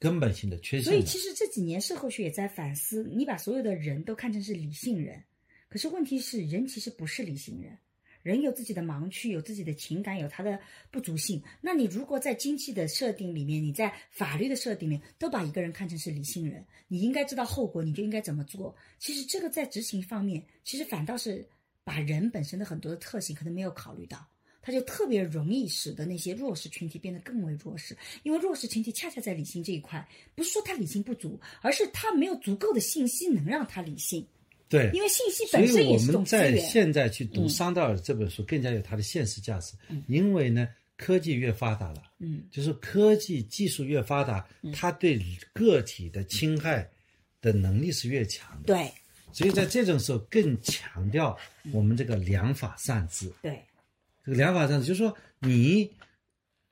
[0.00, 0.84] 根本性的缺陷。
[0.84, 5.22] 所以其实这几年社会学也在反思，你把所有的人都看成是理性人，
[5.68, 7.78] 可是问题是人其实不是理性人，
[8.22, 10.58] 人有自己的盲区，有自己的情感，有他的
[10.90, 11.42] 不足性。
[11.60, 18.74] 那你如果在经济的设定里面，你在法律的设定里面都把一个人看成是理性人，你应该知道后果，你就应该怎么做。
[18.98, 21.46] 其实这个在执行方面，其实反倒是
[21.84, 24.26] 把人本身的很多的特性可能没有考虑到。
[24.62, 34.26] 它就特别容易使得那些弱势群体变得更为弱势，因为弱势群体恰恰在理性这一块，不是说他理性不足，而是他没有足够的信息能让他理性。
[34.68, 36.54] 对，因为信息本身也是种资源。
[36.54, 39.74] 在现在去读桑德尔这本书，更加有它的现实价值。
[39.88, 45.18] 嗯，因为呢，科技越发达了，嗯，就是科技技术越发达，它对
[45.52, 46.88] 个体的侵害
[47.40, 48.66] 的能力是越强的。
[48.66, 48.92] 对，
[49.32, 51.36] 所以在这种时候更强调
[51.72, 53.32] 我们这个良法善治。
[53.42, 53.60] 对。
[54.24, 55.90] 这个良法上就是说，你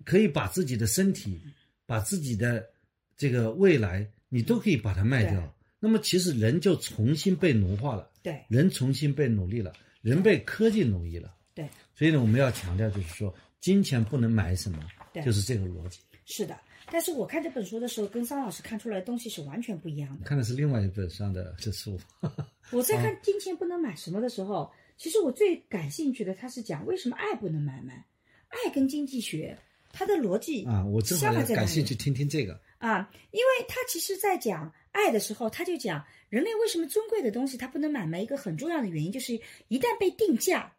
[0.05, 1.40] 可以把自己的身体、
[1.86, 2.68] 把自己的
[3.16, 5.55] 这个未来，你都可以把它卖掉。
[5.80, 8.11] 那么，其实人就重新被奴化了。
[8.22, 9.72] 对，人重新被奴隶了，
[10.03, 11.34] 人被科技奴役了。
[11.55, 14.78] 对，所以呢，我们要强调，就是说，金钱不能买什么，
[15.24, 16.01] 就是这个逻辑。
[16.26, 16.59] 是的，
[16.90, 20.26] 但是我看这本书的时候，跟桑老师看出来的东西是完全不一样的。
[20.26, 21.99] 看的是另外一本上的这书。
[22.72, 24.70] 我在看《金钱不能买什么》的时候。
[24.99, 28.05] 其实我最感兴趣的，他是讲为什么爱不能买卖，
[28.49, 29.57] 爱跟经济学，
[29.92, 40.72] 它的逻辑啊，我正好感兴趣听听这个啊，因为他其实在讲爱的时候，他就讲人类为什么尊贵的东西它不能买卖，一个很重要的原因就是一旦被定价，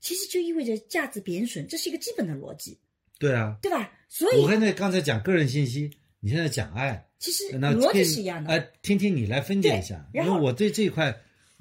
[0.00, 2.78] 其实就意味着价值贬损，这是一个基本的逻辑。
[3.18, 3.92] 对啊，对吧？
[4.08, 8.50] 所以我刚才刚才讲个人信息，你现在讲爱，其实逻辑是一样的。
[8.50, 11.16] 哎，听听你来分解一下，因为我对这一块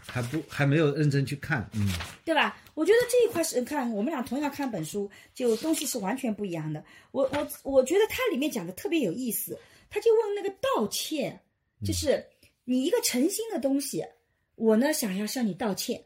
[0.06, 1.88] 还不还没有认真去看，嗯，
[2.26, 2.62] 对吧？
[2.74, 6.84] 我觉得这一块是看我们俩同样看本书，就东西是完全不一样的。
[7.12, 9.58] 我我我觉得它里面讲的特别有意思，
[9.90, 11.40] 他就问那个道歉，
[11.86, 12.26] 就是
[12.66, 14.06] 你一个诚心的东西，
[14.56, 16.04] 我呢想要向你道歉，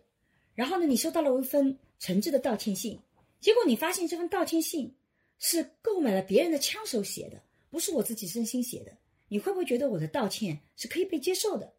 [0.54, 3.00] 然后呢你收到了一封诚挚的道歉信，
[3.40, 4.94] 结果你发现这份道歉信
[5.40, 8.92] 是购买了别人的枪手写的，不是我自己真心写的，
[9.30, 11.74] 你会不会觉得我的道歉是可以被接受的？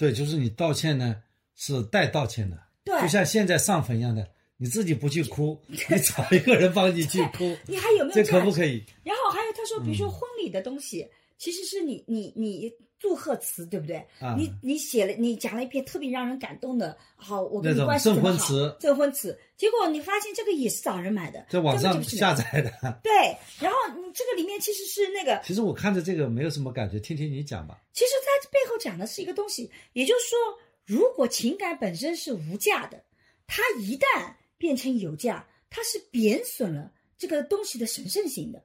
[0.00, 1.14] 对，就是你道歉呢
[1.54, 2.58] 是带道歉的。
[2.82, 4.26] 对就像现在上坟一样的，
[4.56, 8.82] 你自己不去哭， 你找一个人帮你去哭，你还有没有这可不可以？
[9.04, 13.96] 然后还有他说，比如说婚礼的东西，其实是你你你祝贺词，对不对？
[14.20, 23.00] 啊，你你写了，你讲了一篇特别让人感动的，好，我跟你关系证婚词，证婚词，结果你发现这个也是找人买的，在网上下载的。
[23.02, 23.12] 对，
[23.58, 27.80] 然后你这个里面其实是那个，其实我看着这个没有什么感觉，听听你讲吧。
[27.92, 30.38] 其实它背后讲的是一个东西，也就是说。
[30.86, 33.04] 如果情感本身是无价的，
[33.46, 38.64] 它一旦变成有价，它是贬损了这个东西的神圣性的。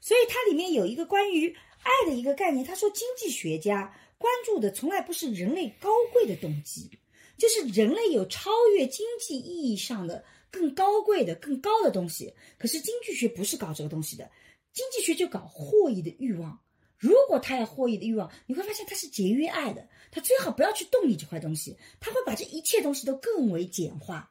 [0.00, 6.90] 所以它里面有一个关于爱的一个概念，他说经济学家关注的从来不是人类高贵的动机，
[7.36, 12.34] 就是人类有超越经济意义上的更高贵的、更高的东西。
[12.58, 14.30] 可是经济学不是搞这个东西的，
[14.72, 16.60] 经济学就搞获益的欲望。
[16.98, 24.30] 如果他要获益的欲望，你会发现他是节约爱的，他最好不要去动你这块东西，他会把这一切东西都更为简化，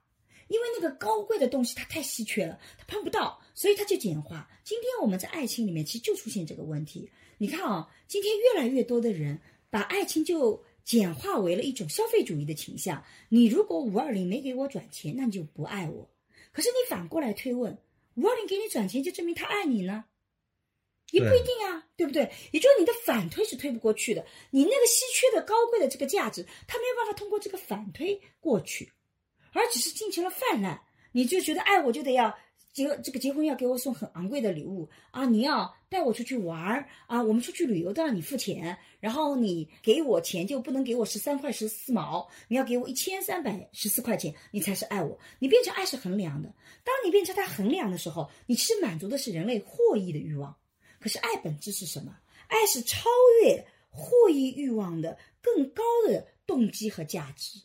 [0.49, 4.47] 因为那个高贵的东西它太稀缺了，他碰不到，所以他就简化。
[4.63, 7.09] 今天我们在爱情里面其实就出现这个问题，
[7.41, 13.01] 你看啊，今天越来越多的人把爱情就简化为了一种消费主义的倾向。
[13.29, 16.09] 你如果五二零没给我转钱，那你就不爱我。
[16.51, 17.77] 可是你反过来推问，
[18.15, 20.03] 五二零给你转钱就证明他爱你呢？
[21.11, 22.29] 也不一定啊，对不对？
[22.51, 28.91] 也就是你的反推是推不过去的，你那个稀缺的、高贵的这个价值，他没有办法通过这个反推过去，
[29.53, 30.83] 而只是进行了泛滥。
[31.13, 32.37] 你就觉得，哎，我就得要
[32.79, 45.19] 结这个结婚要给我送很昂贵的礼物啊，你要带我出去玩儿啊，我们出去旅游都让你付钱，然后你给我钱就不能给我十三块十四毛，你要给我一千三百十四块钱，你才是爱我。
[45.39, 46.53] 你变成爱是衡量的，
[46.85, 50.55] 当你变成它衡量的时候，你其实满足的是人类获益的欲望。
[50.99, 52.17] 可是爱本质是什么？
[52.47, 53.09] 爱是超
[53.43, 57.59] 越获益欲望的更高的动机和价值。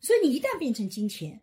[0.00, 1.40] 所以你一旦变成金钱，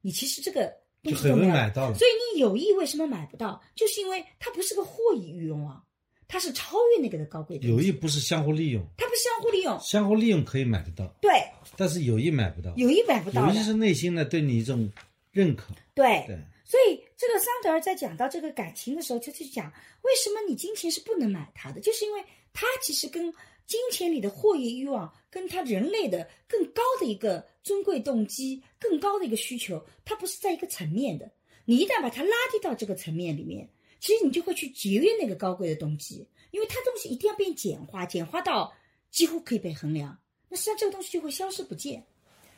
[0.00, 0.74] 你其实这个
[1.10, 1.94] 就很容易买到了。
[1.94, 3.62] 所以你有意为什么买不到？
[3.74, 5.82] 就是因为它不是个获益欲望，
[6.28, 7.66] 它是超越那个的高贵的。
[7.68, 9.78] 有意不是相互利用，它不相互利用。
[9.80, 11.30] 相互利用可以买得到，对。
[11.76, 13.46] 但是有意买不到，有意买不到。
[13.46, 14.90] 有意是内心的对你一种
[15.32, 16.38] 认可，对对。
[16.68, 22.20] 所以，这个桑德尔在讲到这个感情的时候，就去讲为什么你金钱是不能买它的，就是因为
[22.52, 23.32] 它其实跟
[23.66, 31.30] 金钱里的获益欲望，跟他人类的更高的一个尊贵动机、更高的一个需求，它不是在一个层面的。
[31.66, 33.68] 你一旦把它拉低到这个层面里面，
[34.00, 38.72] 其实你就会去节约那个高贵的动机，因为它东西一定要变简化，简化到
[39.10, 40.18] 几乎可以被衡量，
[40.48, 42.02] 那实际上这个东西就会消失不见。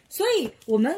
[0.09, 0.97] 所以，我们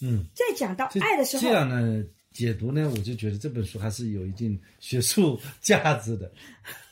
[0.00, 2.02] 嗯，在讲到爱的时候，这样呢。
[2.32, 6.30] 解读呢，我就觉得这本书还是有一定学术价值的，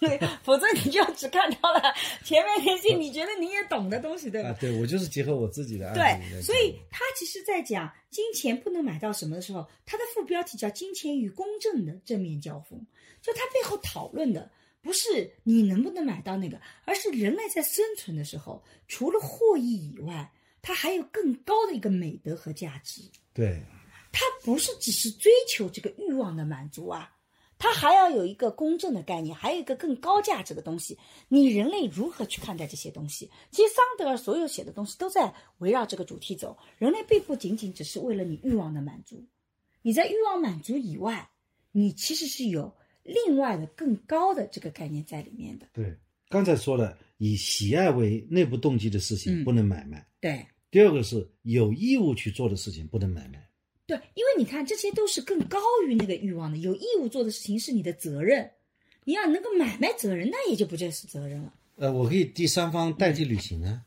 [0.01, 1.81] 对， 否则你就只看到了
[2.24, 4.48] 前面那些你觉得你也懂的东西，对吧？
[4.48, 6.24] 啊，对，我就是结合我自己的案例。
[6.31, 12.85] 对，所以他其实在讲金钱不能买到什么的时候，他的副标题叫“金钱与公正的正面交锋”，
[13.23, 14.51] 就他背后讨论的
[14.82, 23.02] 不是你能不能买到那个，而是人类在生存的时候，除了获益以外，它还有更高的一个美德和价值。
[23.32, 23.62] 对。
[24.18, 27.14] 它不是只是追求这个欲望的满足啊，
[27.59, 30.97] 他还要有一个公正的概念，还有一个更高价值的东西。
[31.28, 33.30] 你人类如何去看待这些东西？
[33.51, 36.56] 其实桑德尔所有写的东西都在围绕这个主题走。
[36.78, 39.22] 人类并不仅仅只是为了你欲望的满足，
[39.82, 41.28] 你在欲望满足以外，
[41.72, 45.66] 你其实是有另外的更高的这个概念在里面的。
[45.74, 45.94] 对，
[46.30, 50.09] 刚才说了，以喜爱为内部动机的事情不能买卖。
[50.22, 53.47] 对，第二个是有义务去做的事情不能买卖。
[53.86, 56.58] 对，因为你看，这些都是更高于那个欲望的。
[56.58, 58.50] 有义务做的事情是你的责任，
[59.04, 61.54] 你要能够买卖责任，那也就不再是责任了。
[61.76, 63.82] 呃，我可以第三方代替履行啊，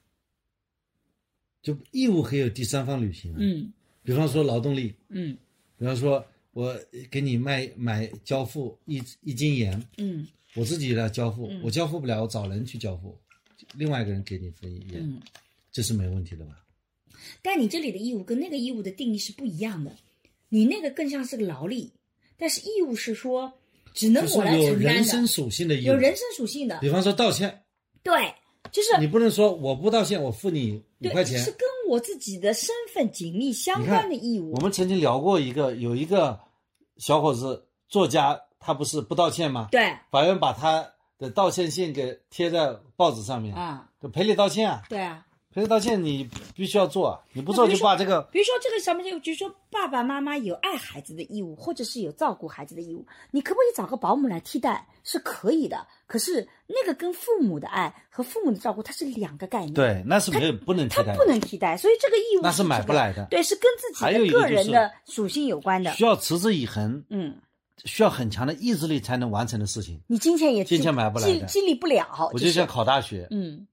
[1.62, 3.38] 就义务可以有第三方履行啊。
[3.40, 3.74] 嗯，
[4.04, 5.38] 比方说劳动力，嗯，
[5.78, 13.18] 比方说我我给你卖买交付一一斤盐，嗯，我自己来交付，我交付不了，我找人去交付，
[13.76, 15.22] 另外一个人给你分盐，嗯，
[15.72, 16.66] 这是没问题的吧？
[17.42, 19.92] 但你这里的义务跟那个义务的定义是不一样的，
[20.50, 21.92] 你那个更像是个劳力，
[22.38, 23.54] 但是义务是说
[23.94, 27.64] 只能我来承担的，有人身属性的义务，有人身属性的，比方说道歉，
[28.04, 28.34] 对，
[28.72, 31.60] 就是你不能说我不道歉，我付你五块钱，是跟
[31.90, 34.54] 我自己的身份紧密相关的义务。
[34.54, 36.40] 我们曾经聊过一个，有一个
[36.98, 39.68] 小伙子作家，他不是不道歉吗？
[39.72, 44.84] 对，法院把他的道歉信给贴在报纸上面啊，就赔礼道歉啊。
[44.90, 45.26] 对啊。
[45.52, 48.22] 赔礼道歉你必须要做，你不做就把这个。
[48.32, 54.88] 比如说这个什么就就说爸爸妈妈有爱孩子的义务，或者是有照顾孩子的义务，你可不可以找个保姆来替代？
[55.04, 55.88] 是可以的。
[56.06, 59.74] 可是那个跟父母的爱和父母的照顾，它是两个概念。
[59.74, 61.76] 对，那是没有不能替代，它不能替代。
[61.76, 63.26] 所以这个义务那是买不来的。
[63.32, 67.04] 对，是跟自己的个人的属性有关的，需要持之以恒。
[67.10, 67.36] 嗯，
[67.86, 70.00] 需要很强的意志力才能完成的事情。
[70.06, 72.30] 你金钱也金钱买不来的，激励不了。
[72.34, 73.66] 我就想考大学，嗯，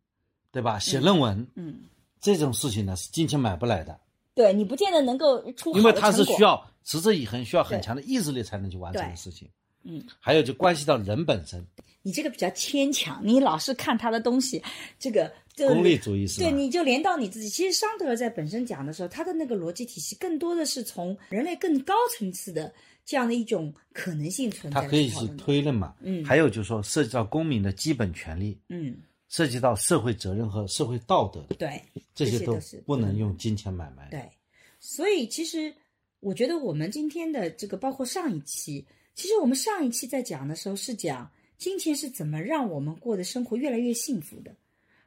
[0.56, 0.78] 对吧？
[0.78, 1.80] 写论文，嗯。
[2.18, 4.00] 这种事情呢是金钱买不来的，
[4.34, 9.48] 对你不见得能够出因为它是需要持之以恒，需要很强的意志力才能去完成的事情。
[9.84, 11.64] 嗯，还有就关系到人本身。
[12.02, 14.60] 你这个比较牵强，你老是看他的东西，
[14.98, 16.48] 这个功利主义是吧？
[16.48, 17.48] 对，你就连到你自己。
[17.48, 22.72] 其实桑德尔在本身讲的时候，他的那个逻辑体系更多的是从人类更高层次的
[23.04, 24.80] 这样的一种可能性存在。
[24.80, 25.94] 他可以是推论嘛？
[26.00, 28.58] 嗯，还有就是说涉及到公民的基本权利。
[28.70, 28.96] 嗯。
[29.28, 31.82] 涉及到社会责任和社会道德，对，
[32.14, 34.08] 这些都是不能用金钱买卖。
[34.10, 34.30] 对，
[34.78, 35.74] 所以其实
[36.20, 44.54] 我觉得我们今天的这个，包括上一期，其实我们上一期在讲的时候是讲金钱是怎么让我们过的生活越来越幸福的。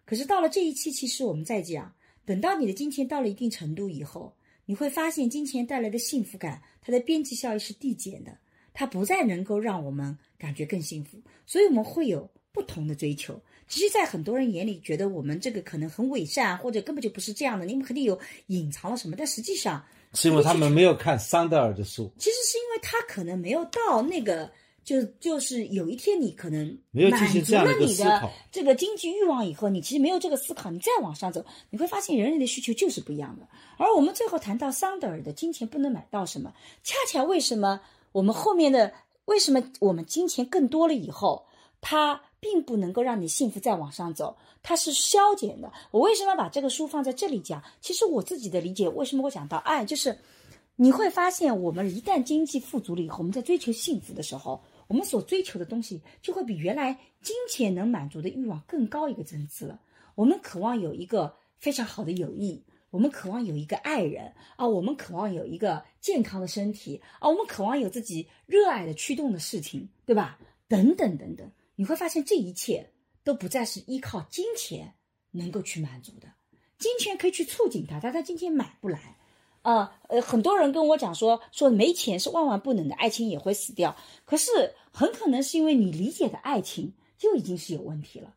[0.04, 1.94] 可是到了这一期，其实我们在讲，
[2.26, 4.36] 等到你的金钱到了一定程度以后，
[4.66, 8.38] 你会发现金钱带来的幸福感，它的边际效益是递减的，
[8.74, 13.40] 它不再能够让我们感觉更幸福，所以我们会有不同的追求。
[13.70, 17.66] 其实，在很多人眼里，觉得我们这个可能很伪善，或者根本就不是这样的。
[17.66, 18.18] 你们肯定有
[18.48, 19.86] 隐藏了什么，但实际上
[20.16, 22.12] 是因为他们没有看桑德尔的书。
[22.18, 24.52] 其实是因为他可能没有到那个，
[24.84, 33.48] 就就是有一天你可能没有进行这样的思考，这个经济欲望以后，你其实没有这个思考，你再往上走，你会发现人类的需求就是不一样的。
[33.78, 36.52] 而我们最后谈到桑德尔的金钱不能买到什么，
[36.84, 37.82] 恰恰为什么
[38.14, 38.92] 我们后面的
[39.26, 41.46] 为什么我们金钱更多了以后，
[41.82, 42.24] 他。
[42.40, 45.72] 并不能够让你幸福再往上走，它是消减的。
[45.92, 47.64] 我为什么把这个书放在这里讲？
[47.82, 50.18] 其实我自己的理解，为什么会讲到爱，就是
[50.76, 59.80] 你会发现，我们一旦经济富足了以后，我们在追求幸福的时候，我们所追求的东西就会比原来金钱能满足的欲望更高一个层次了。
[60.16, 70.40] 我们渴望有一个非常好的友谊，我们渴望有一个爱人啊，我们渴望有一个健康的身体啊，我们渴望有自己热爱的驱动的事情，对吧？
[70.68, 71.50] 等等等等。
[71.80, 72.92] 你会发现，这一切
[73.24, 74.96] 都不再是依靠金钱
[75.32, 76.28] 能够去满足的。
[76.78, 79.16] 金钱可以去促进它，但它金钱买不来。
[79.62, 83.96] 啊，呃，很多人跟我讲说，说没钱是万万不能的，爱情也会死掉。
[84.26, 84.52] 可是
[84.92, 88.36] 很可能是因为你理解的爱情就已经是有问题了。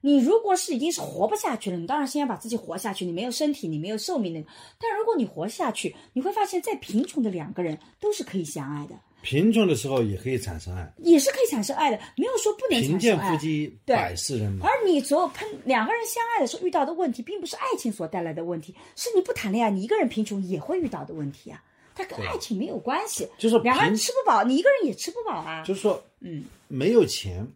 [0.00, 3.04] 你如果是已经是活不下去了，你当然先要把自己活下去。
[3.06, 4.44] 你没有身体，你没有寿命的。
[4.80, 8.98] 但如果你活下去，你会发现再贫穷的两个人都是可以相爱的。
[9.22, 14.66] 贫穷的时候也可以产生爱，也是可以产生爱的，没有说不能贫贱夫妻百事人嘛。
[14.66, 21.62] 而你所有喷两个人相爱的时候遇到的问题，并不是爱情所带来的问题，是你不谈恋爱，你一个人贫穷也会遇到的问题啊。
[21.94, 25.62] 它跟爱情没有关系，就是两个人吃不饱，你一个人也吃不饱啊。
[25.64, 27.46] 就是说，嗯，没有钱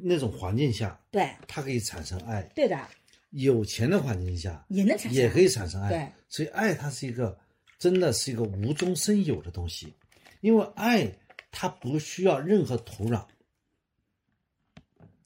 [0.00, 2.42] 那种环境下，对，它可以产生爱。
[2.54, 2.76] 对的，
[3.30, 5.90] 有钱的环境下也能产生，也可以产生爱。
[5.90, 7.38] 对，所以爱它是一个
[7.78, 9.94] 真的是一个无中生有的东西，
[10.46, 11.12] 因为爱。
[11.58, 13.24] 它不需要任何土壤，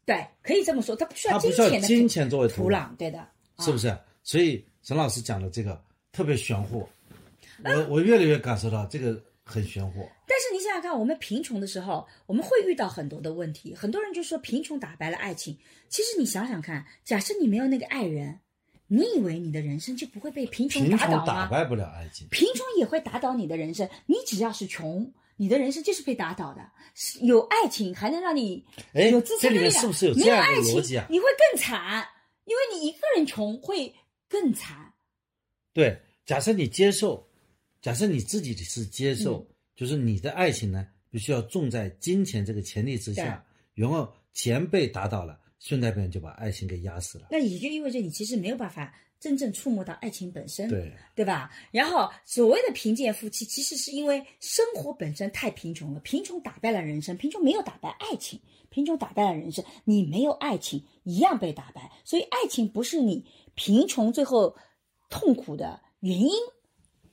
[0.06, 3.26] 对，可以这么说，它不需要金钱金钱作为土壤，对的，
[3.58, 3.98] 是不是？
[4.22, 5.82] 所以沈老师讲的这个
[6.12, 6.88] 特别玄乎，
[7.64, 10.08] 我我越来越感受到这个很玄乎。
[10.28, 13.74] 但是你想想看，我们贫穷的时候，我们会遇到很多的问题。
[13.74, 18.38] 很多人就说贫穷打败了爱情，其实你想想看，假设你没有那个爱人，
[18.92, 21.26] 你以为你的人生就不会被贫穷打倒吗？
[21.26, 23.88] 打败不了爱情，贫穷也会打倒你的人生。
[24.06, 25.12] 你只要是穷。
[25.36, 26.70] 你的人生就是被打倒的，
[27.22, 28.62] 有爱情还能让你
[28.92, 31.06] 有自身力量，是不是有这样的逻辑啊？
[31.08, 32.06] 你会更惨，
[32.44, 33.94] 因为你一个人穷会
[34.28, 34.92] 更惨。
[35.72, 37.26] 对，假设你接受，
[37.80, 43.42] 假设你自己是接受，就是你的爱情呢，必须要重在金钱这个前提之下，
[43.72, 47.28] 然后钱被打倒了，顺带便就把爱情给压死了。
[47.30, 51.50] 那也就意味着你其实没有办法真正触摸到爱情本身，对对吧？
[51.70, 61.92] 然后所谓的贫贱夫妻，其实是因为生活本身太贫穷了，贫穷打败了人生，贫穷没有打败爱情，贫穷打败了人生，你没有爱情一样被打败。
[62.04, 64.56] 所以爱情不是你贫穷最后
[65.10, 66.30] 痛苦的原因，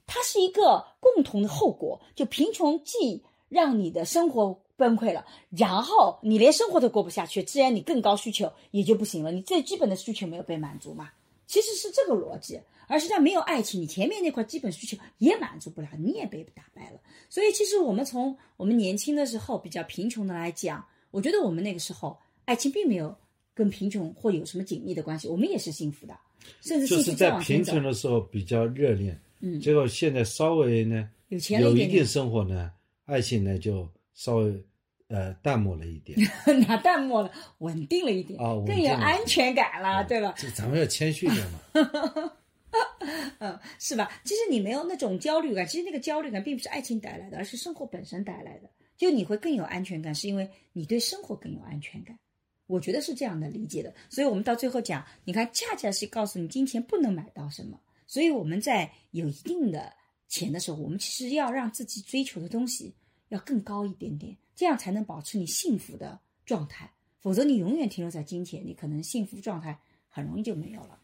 [0.06, 2.02] 它是一个共同的后果。
[2.16, 4.64] 就贫穷既让你的生活。
[4.78, 9.32] 崩溃了，然后你连生活都过不下去，自然你更高需求也就不行了。
[9.32, 11.10] 你最基本的需求没有被满足嘛？
[11.48, 12.60] 其实是这个逻辑。
[12.90, 17.00] 而实际上没有爱情，你前面那块基本需求也满足不了，你也被打败了。
[17.30, 23.14] 所以其实我们从我们年轻的时候比较贫穷的来讲，我觉得我们那个时候爱情并没有
[23.54, 26.18] 跟贫穷或有什么紧密的关系，我们也是幸福的，
[26.62, 32.72] 甚至就是在贫穷的时候比较热恋，嗯，结果现在稍微呢有钱了一点，有一定生活呢，
[33.06, 33.86] 爱情呢就。
[34.18, 34.66] 稍微，
[35.10, 36.18] 呃，淡漠了一点。
[36.68, 37.32] 哪淡漠了？
[37.60, 40.34] 稳定了一点，哦，更有安全感了，对吧？
[40.36, 41.60] 这咱们要谦虚一点嘛。
[43.38, 44.12] 嗯，是吧？
[44.24, 48.70] 其实你没有那种焦虑感，其实那个焦虑感并不是爱情带来的，而是生活本身带来的。
[48.98, 52.18] 就你会更有安全感，是因为你对生活更有安全感。
[52.66, 53.94] 我觉得是这样的理解的。
[54.10, 57.80] 所以我们到最后讲，你看，恰恰是告诉你，金钱不能买到什么。
[58.08, 59.94] 所以我们在有一定的
[60.28, 62.96] 钱的时候，我们其实要让自己追求的东西。
[63.30, 66.92] 要更高一点点，这样才能保持你幸福的状态。
[67.20, 69.78] 否则，你永远停留在金钱，你可能幸福状态
[70.08, 71.00] 很容易就没有了。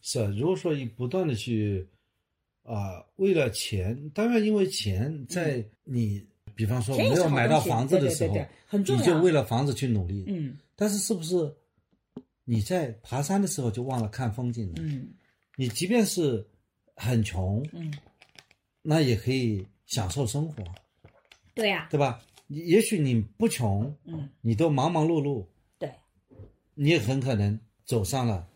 [0.00, 1.86] 是啊，如果说你不断的去
[2.62, 8.36] 啊，为了钱，当然因为钱在你，比方说没有买到房子的时候，
[8.78, 10.24] 你就为了房子去努力。
[10.26, 10.58] 嗯。
[10.76, 11.54] 但是，是不是
[12.44, 14.74] 你在爬山的时候就忘了看风景了？
[14.80, 15.08] 嗯。
[15.56, 16.46] 你即便是
[16.96, 17.92] 很穷，嗯，
[18.82, 20.64] 那也可以享受生活。
[21.54, 22.20] 对呀，对吧？
[22.46, 25.46] 你也许你不穷，嗯，你都忙忙碌碌，
[25.78, 25.90] 对，
[26.74, 28.46] 你也很可能走上了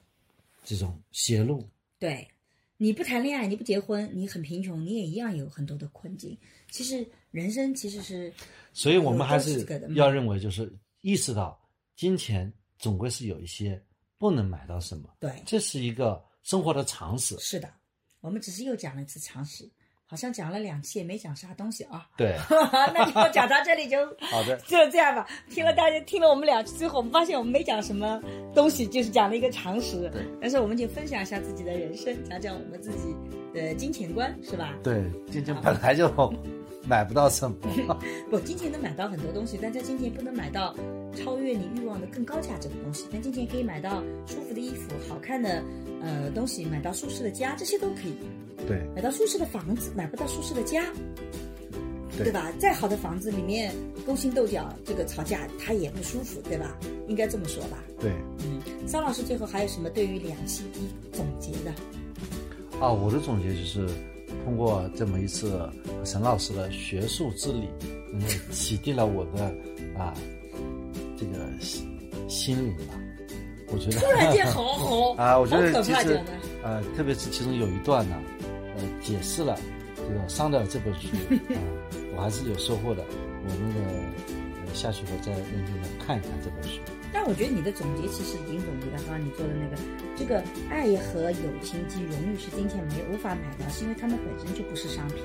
[0.65, 1.67] 这种邪路。
[1.99, 2.29] 对，
[2.77, 6.37] 你不谈恋爱，你不结婚，你很贫穷，你也一样有很多的困境。
[6.71, 8.33] 其实人生其实是，
[8.75, 9.65] 所以我们还是
[9.95, 10.71] 要认为，就是
[11.01, 11.59] 意识到
[11.95, 13.83] 金钱总归是有一些
[14.19, 15.09] 不能买到什么。
[15.19, 17.35] 对，这是一个生活的常识。
[17.39, 17.73] 是的，
[18.21, 19.67] 我们只是又讲了一次常识。
[20.09, 22.07] 好像讲了两期也没讲啥东西啊。
[22.17, 22.37] 对，
[22.95, 23.99] 那就讲到这里就
[24.31, 25.27] 好的，就这样吧。
[25.51, 28.21] 听了大家听了我们两期，之后我们发现我们没讲什么
[28.55, 30.09] 东西，就是讲了一个常识。
[30.11, 33.15] 对，但是我们就分享一下自己的人生，讲讲我们自己
[33.53, 34.73] 的金钱观，是吧？
[34.83, 36.09] 对，金钱本来就
[36.89, 37.57] 买不到什么。
[38.31, 40.75] 不，金钱能买到很多东西，但在金钱不能买到
[41.17, 43.07] 超越你欲望的更高价值的东西。
[43.13, 45.63] 但金钱可以买到舒服的衣服、好看的
[46.03, 48.15] 呃东西，买到舒适的家，这些都可以。
[48.67, 50.85] 对，买到舒适的房子，买不到舒适的家，
[52.17, 52.51] 对吧？
[52.59, 53.75] 再好的房子里面
[54.07, 56.77] 勾心斗角，这个吵架他也不舒服，对吧？
[57.07, 57.79] 应该这么说吧？
[58.01, 58.11] 对，
[58.41, 61.73] 嗯，桑老师最后还有什么对于两性一总结的？
[62.81, 63.89] 啊，我的总结就是
[64.47, 65.69] 通过这么一次
[66.05, 67.67] 沈老师的学术之旅，
[68.13, 69.53] 嗯，启迪了我的
[69.99, 70.15] 啊
[71.17, 71.85] 这个心
[72.29, 72.95] 心灵吧。
[73.73, 76.21] 我觉得突然间好好 啊，我觉得其实
[76.63, 78.17] 呃，特别是其中有一段呢，
[78.77, 79.59] 呃，解释了
[79.97, 81.09] 这个《桑德尔》这本书
[81.53, 81.59] 啊，
[82.17, 83.03] 我还是有收获的。
[83.03, 86.81] 我那个下去我再认真的看一看这本书。
[87.17, 89.77] 但我觉得你的总结其实已经总结了，刚刚你做的那个，
[90.15, 95.17] 这个爱和友情及荣誉是金钱没无法买到，是因为它们本身就不是商品。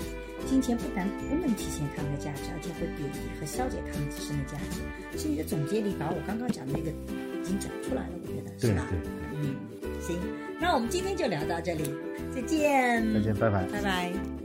[0.48, 4.80] 金钱不但不能体现他们的价值，而且会贬低和消解他们自身的价值。
[5.12, 8.88] 其实你的总结里把我刚刚讲的那个已经讲出来了，我觉得是吧？
[9.36, 9.54] 嗯，
[10.00, 10.18] 行，
[10.62, 11.84] 那我们今天就聊到这里，
[12.34, 13.14] 再见。
[13.14, 13.66] 再见，拜拜。
[13.66, 14.41] 拜拜。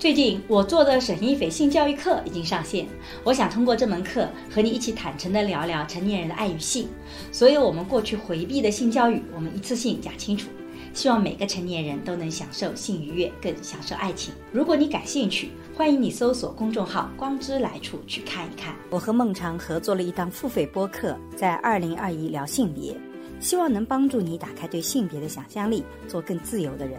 [0.00, 2.86] 最近我做的沈一斐性教育课已经上线，
[3.22, 6.88] 我想通过这门课和你一起坦诚地聊聊成年人的爱与性，
[7.30, 10.48] 所有我们过去回避的性教育，我们一次性讲清楚。
[10.94, 14.32] 希望每个成年人都能享受性愉悦，更享受爱情。
[14.50, 18.74] 如果你感兴趣，欢迎你搜索公众号“光之来处”去看一看。
[18.88, 22.96] 我和孟尝合作了一档付费播客，在二零二一聊性别，
[23.38, 26.98] 希望能帮助你打开对性别的想象力，做更自由的人。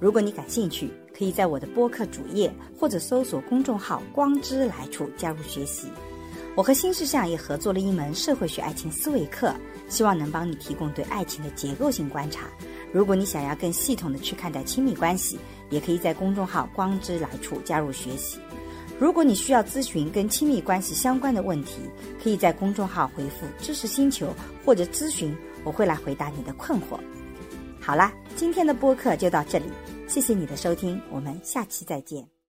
[0.00, 0.88] 如果你感兴趣，
[1.18, 5.88] 可以在我的播客主页或者搜索公众号“光之来处”加入学习。
[6.54, 9.52] 我和新世相也合作了一门社会学爱情思维课，
[9.88, 12.46] 希望能帮你提供对爱情的结构性观察。
[12.92, 15.40] 如果你想要更系统的去看待亲密关系，
[15.70, 18.38] 也可以在公众号“光之来处”加入学习。
[18.96, 21.80] 如果你需要咨询跟亲密关系相关的问题，
[22.22, 24.32] 可以在公众号回复“知识星球”
[24.64, 26.98] 或者咨询，我会来回答你的困惑。
[27.80, 29.66] 好啦，今天的播客就到这里，
[30.08, 32.37] 谢谢你的收听，我们下期再见。